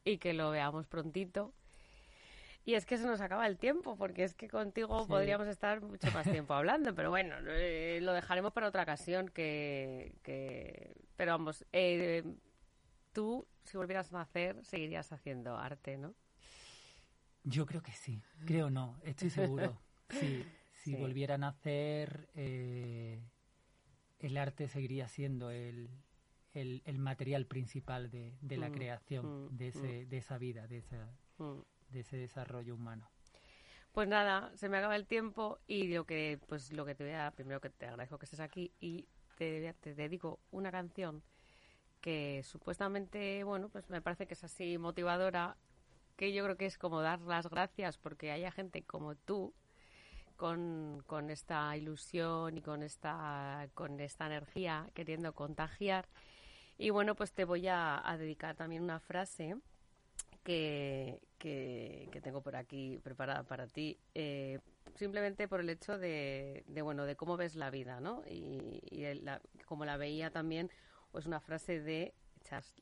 y 0.05 0.18
que 0.18 0.33
lo 0.33 0.51
veamos 0.51 0.87
prontito. 0.87 1.53
Y 2.64 2.75
es 2.75 2.87
que 2.87 2.96
se 2.96 3.07
nos 3.07 3.20
acaba 3.20 3.46
el 3.46 3.59
tiempo, 3.59 3.96
porque 3.96 4.22
es 4.22 4.35
que 4.35 4.48
contigo 4.48 5.03
sí. 5.03 5.09
podríamos 5.09 5.48
estar 5.48 5.81
mucho 5.81 6.11
más 6.12 6.31
tiempo 6.31 6.55
hablando, 6.55 6.94
pero 6.94 7.11
bueno, 7.11 7.35
eh, 7.48 7.98
lo 8.01 8.12
dejaremos 8.12 8.53
para 8.53 8.68
otra 8.68 8.83
ocasión. 8.83 9.29
Que, 9.29 10.14
que... 10.22 10.94
Pero 11.16 11.33
vamos, 11.33 11.64
eh, 11.72 12.22
tú, 13.12 13.46
si 13.64 13.77
volvieras 13.77 14.12
a 14.12 14.18
nacer, 14.18 14.64
seguirías 14.64 15.12
haciendo 15.12 15.57
arte, 15.57 15.96
¿no? 15.96 16.14
Yo 17.44 17.66
creo 17.66 17.83
que 17.83 17.92
sí, 17.92 18.22
creo 18.46 18.70
no, 18.70 19.01
estoy 19.03 19.31
seguro. 19.31 19.81
sí, 20.11 20.44
si 20.75 20.92
sí. 20.92 20.96
volviera 20.96 21.35
a 21.35 21.38
nacer, 21.38 22.29
eh, 22.35 23.20
el 24.20 24.37
arte 24.37 24.68
seguiría 24.68 25.09
siendo 25.09 25.51
el, 25.51 25.90
el, 26.53 26.83
el 26.85 26.98
material 26.98 27.46
principal 27.46 28.11
de, 28.11 28.37
de 28.40 28.57
la 28.57 28.68
mm, 28.68 28.72
creación 28.72 29.46
mm, 29.46 29.57
de, 29.57 29.68
ese, 29.68 30.05
mm. 30.05 30.09
de 30.09 30.16
esa 30.16 30.38
vida, 30.38 30.66
de, 30.68 30.79
esa, 30.79 31.12
de 31.92 32.00
ese 32.00 32.16
desarrollo 32.16 32.74
humano. 32.74 33.09
Pues 33.92 34.09
nada, 34.09 34.50
se 34.57 34.68
me 34.70 34.78
acaba 34.78 34.96
el 34.96 35.07
tiempo 35.07 35.59
y 35.66 35.88
lo 35.88 36.07
que, 36.07 36.38
pues 36.48 36.72
lo 36.72 36.87
que 36.87 36.94
te 36.94 37.05
voy 37.05 37.12
a, 37.12 37.31
primero 37.31 37.61
que 37.61 37.68
te 37.68 37.87
agradezco 37.87 38.18
que 38.18 38.24
estés 38.24 38.40
aquí 38.40 38.72
y 38.81 39.07
te, 39.37 39.74
te 39.74 39.94
dedico 39.94 40.40
una 40.50 40.70
canción 40.70 41.22
que 42.00 42.42
supuestamente, 42.42 43.44
bueno, 43.44 43.68
pues 43.68 43.90
me 43.90 44.00
parece 44.00 44.26
que 44.26 44.35
es 44.35 44.44
así 44.44 44.78
motivadora 44.78 45.57
que 46.16 46.33
yo 46.33 46.42
creo 46.44 46.57
que 46.57 46.66
es 46.66 46.78
como 46.78 47.02
dar 47.02 47.20
las 47.20 47.48
gracias 47.48 47.98
porque 47.98 48.33
haya 48.33 48.50
gente 48.50 48.83
como 48.83 49.14
tú 49.14 49.55
con, 50.37 51.02
con 51.07 51.31
esta 51.31 51.76
ilusión 51.76 52.57
y 52.59 52.62
con 52.62 52.83
esta, 52.83 53.68
con 53.74 54.00
esta 54.00 54.26
energía 54.26 54.90
queriendo 54.94 55.35
contagiar. 55.35 56.09
Y 56.78 56.90
bueno, 56.90 57.14
pues 57.14 57.33
te 57.33 57.44
voy 57.44 57.68
a, 57.68 58.00
a 58.09 58.16
dedicar 58.16 58.57
también 58.57 58.83
una 58.83 58.98
frase 59.00 59.57
que, 60.42 61.20
que, 61.38 62.09
que, 62.11 62.20
tengo 62.20 62.42
por 62.42 62.57
aquí 62.57 62.98
preparada 63.02 63.44
para 63.44 63.66
ti, 63.66 63.98
eh, 64.14 64.59
simplemente 64.94 65.48
por 65.48 65.61
el 65.61 65.70
hecho 65.70 65.98
de, 65.98 66.64
de, 66.66 66.83
bueno, 66.83 67.05
de 67.05 67.16
cómo 67.16 67.37
ves 67.37 67.55
la 67.55 67.70
vida, 67.70 68.00
¿no? 68.00 68.22
Y, 68.28 68.83
y 68.90 69.05
el, 69.05 69.24
la, 69.24 69.40
como 69.66 69.85
la 69.85 69.96
veía 69.96 70.31
también, 70.31 70.70
pues 71.11 71.26
una 71.26 71.40
frase 71.40 71.81
de 71.81 72.14
Charles, 72.42 72.74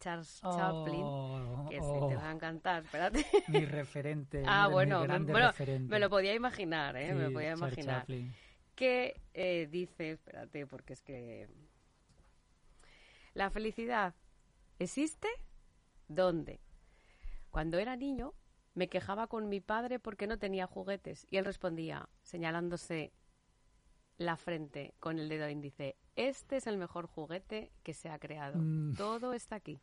Charles 0.00 0.40
oh, 0.42 0.56
Chaplin, 0.56 1.68
que 1.68 1.78
oh. 1.80 2.08
te 2.08 2.16
va 2.16 2.30
a 2.30 2.32
encantar, 2.32 2.84
espérate. 2.84 3.24
Mi 3.48 3.64
referente. 3.64 4.42
ah, 4.46 4.66
mi 4.66 4.72
bueno, 4.72 5.06
me, 5.06 5.18
bueno 5.18 5.46
referente. 5.48 5.88
me, 5.88 6.00
lo 6.00 6.10
podía 6.10 6.34
imaginar, 6.34 6.96
¿eh? 6.96 7.08
Sí, 7.08 7.14
me 7.14 7.24
lo 7.24 7.32
podía 7.32 7.52
imaginar. 7.52 8.00
Chaplin. 8.00 8.34
Que 8.74 9.20
eh, 9.34 9.68
dice, 9.70 10.12
espérate, 10.12 10.66
porque 10.66 10.92
es 10.92 11.02
que... 11.02 11.48
La 13.34 13.50
felicidad 13.50 14.14
existe 14.78 15.28
¿dónde? 16.08 16.60
Cuando 17.50 17.78
era 17.78 17.96
niño 17.96 18.34
me 18.74 18.88
quejaba 18.88 19.26
con 19.26 19.48
mi 19.48 19.60
padre 19.60 19.98
porque 19.98 20.26
no 20.26 20.38
tenía 20.38 20.66
juguetes 20.66 21.26
y 21.30 21.36
él 21.36 21.44
respondía, 21.44 22.08
señalándose 22.22 23.12
la 24.18 24.36
frente 24.36 24.94
con 25.00 25.18
el 25.18 25.28
dedo 25.28 25.48
índice, 25.48 25.96
este 26.16 26.56
es 26.56 26.66
el 26.66 26.76
mejor 26.76 27.06
juguete 27.06 27.72
que 27.82 27.94
se 27.94 28.08
ha 28.08 28.18
creado. 28.18 28.58
Mm. 28.58 28.94
Todo 28.94 29.32
está 29.32 29.56
aquí. 29.56 29.80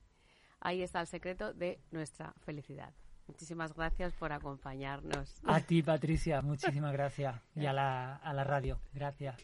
Ahí 0.59 0.81
está 0.81 1.01
el 1.01 1.07
secreto 1.07 1.53
de 1.53 1.79
nuestra 1.91 2.33
felicidad. 2.39 2.93
Muchísimas 3.27 3.73
gracias 3.73 4.13
por 4.13 4.31
acompañarnos. 4.31 5.41
A 5.45 5.59
ti, 5.61 5.81
Patricia, 5.81 6.41
muchísimas 6.41 6.93
gracias. 6.93 7.35
Y 7.55 7.65
a 7.65 7.73
la, 7.73 8.15
a 8.17 8.33
la 8.33 8.43
radio, 8.43 8.79
gracias. 8.93 9.35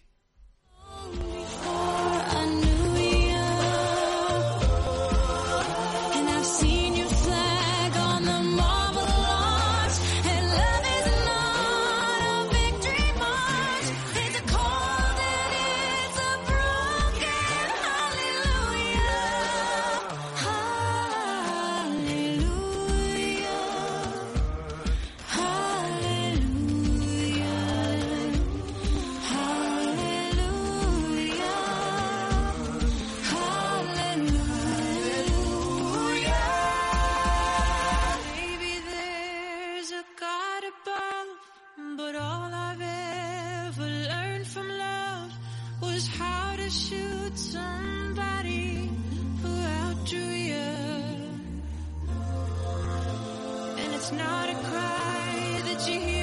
It's 54.01 54.11
not 54.13 54.49
a 54.49 54.55
cry 54.55 55.61
that 55.63 55.87
you 55.87 55.99
hear. 55.99 56.20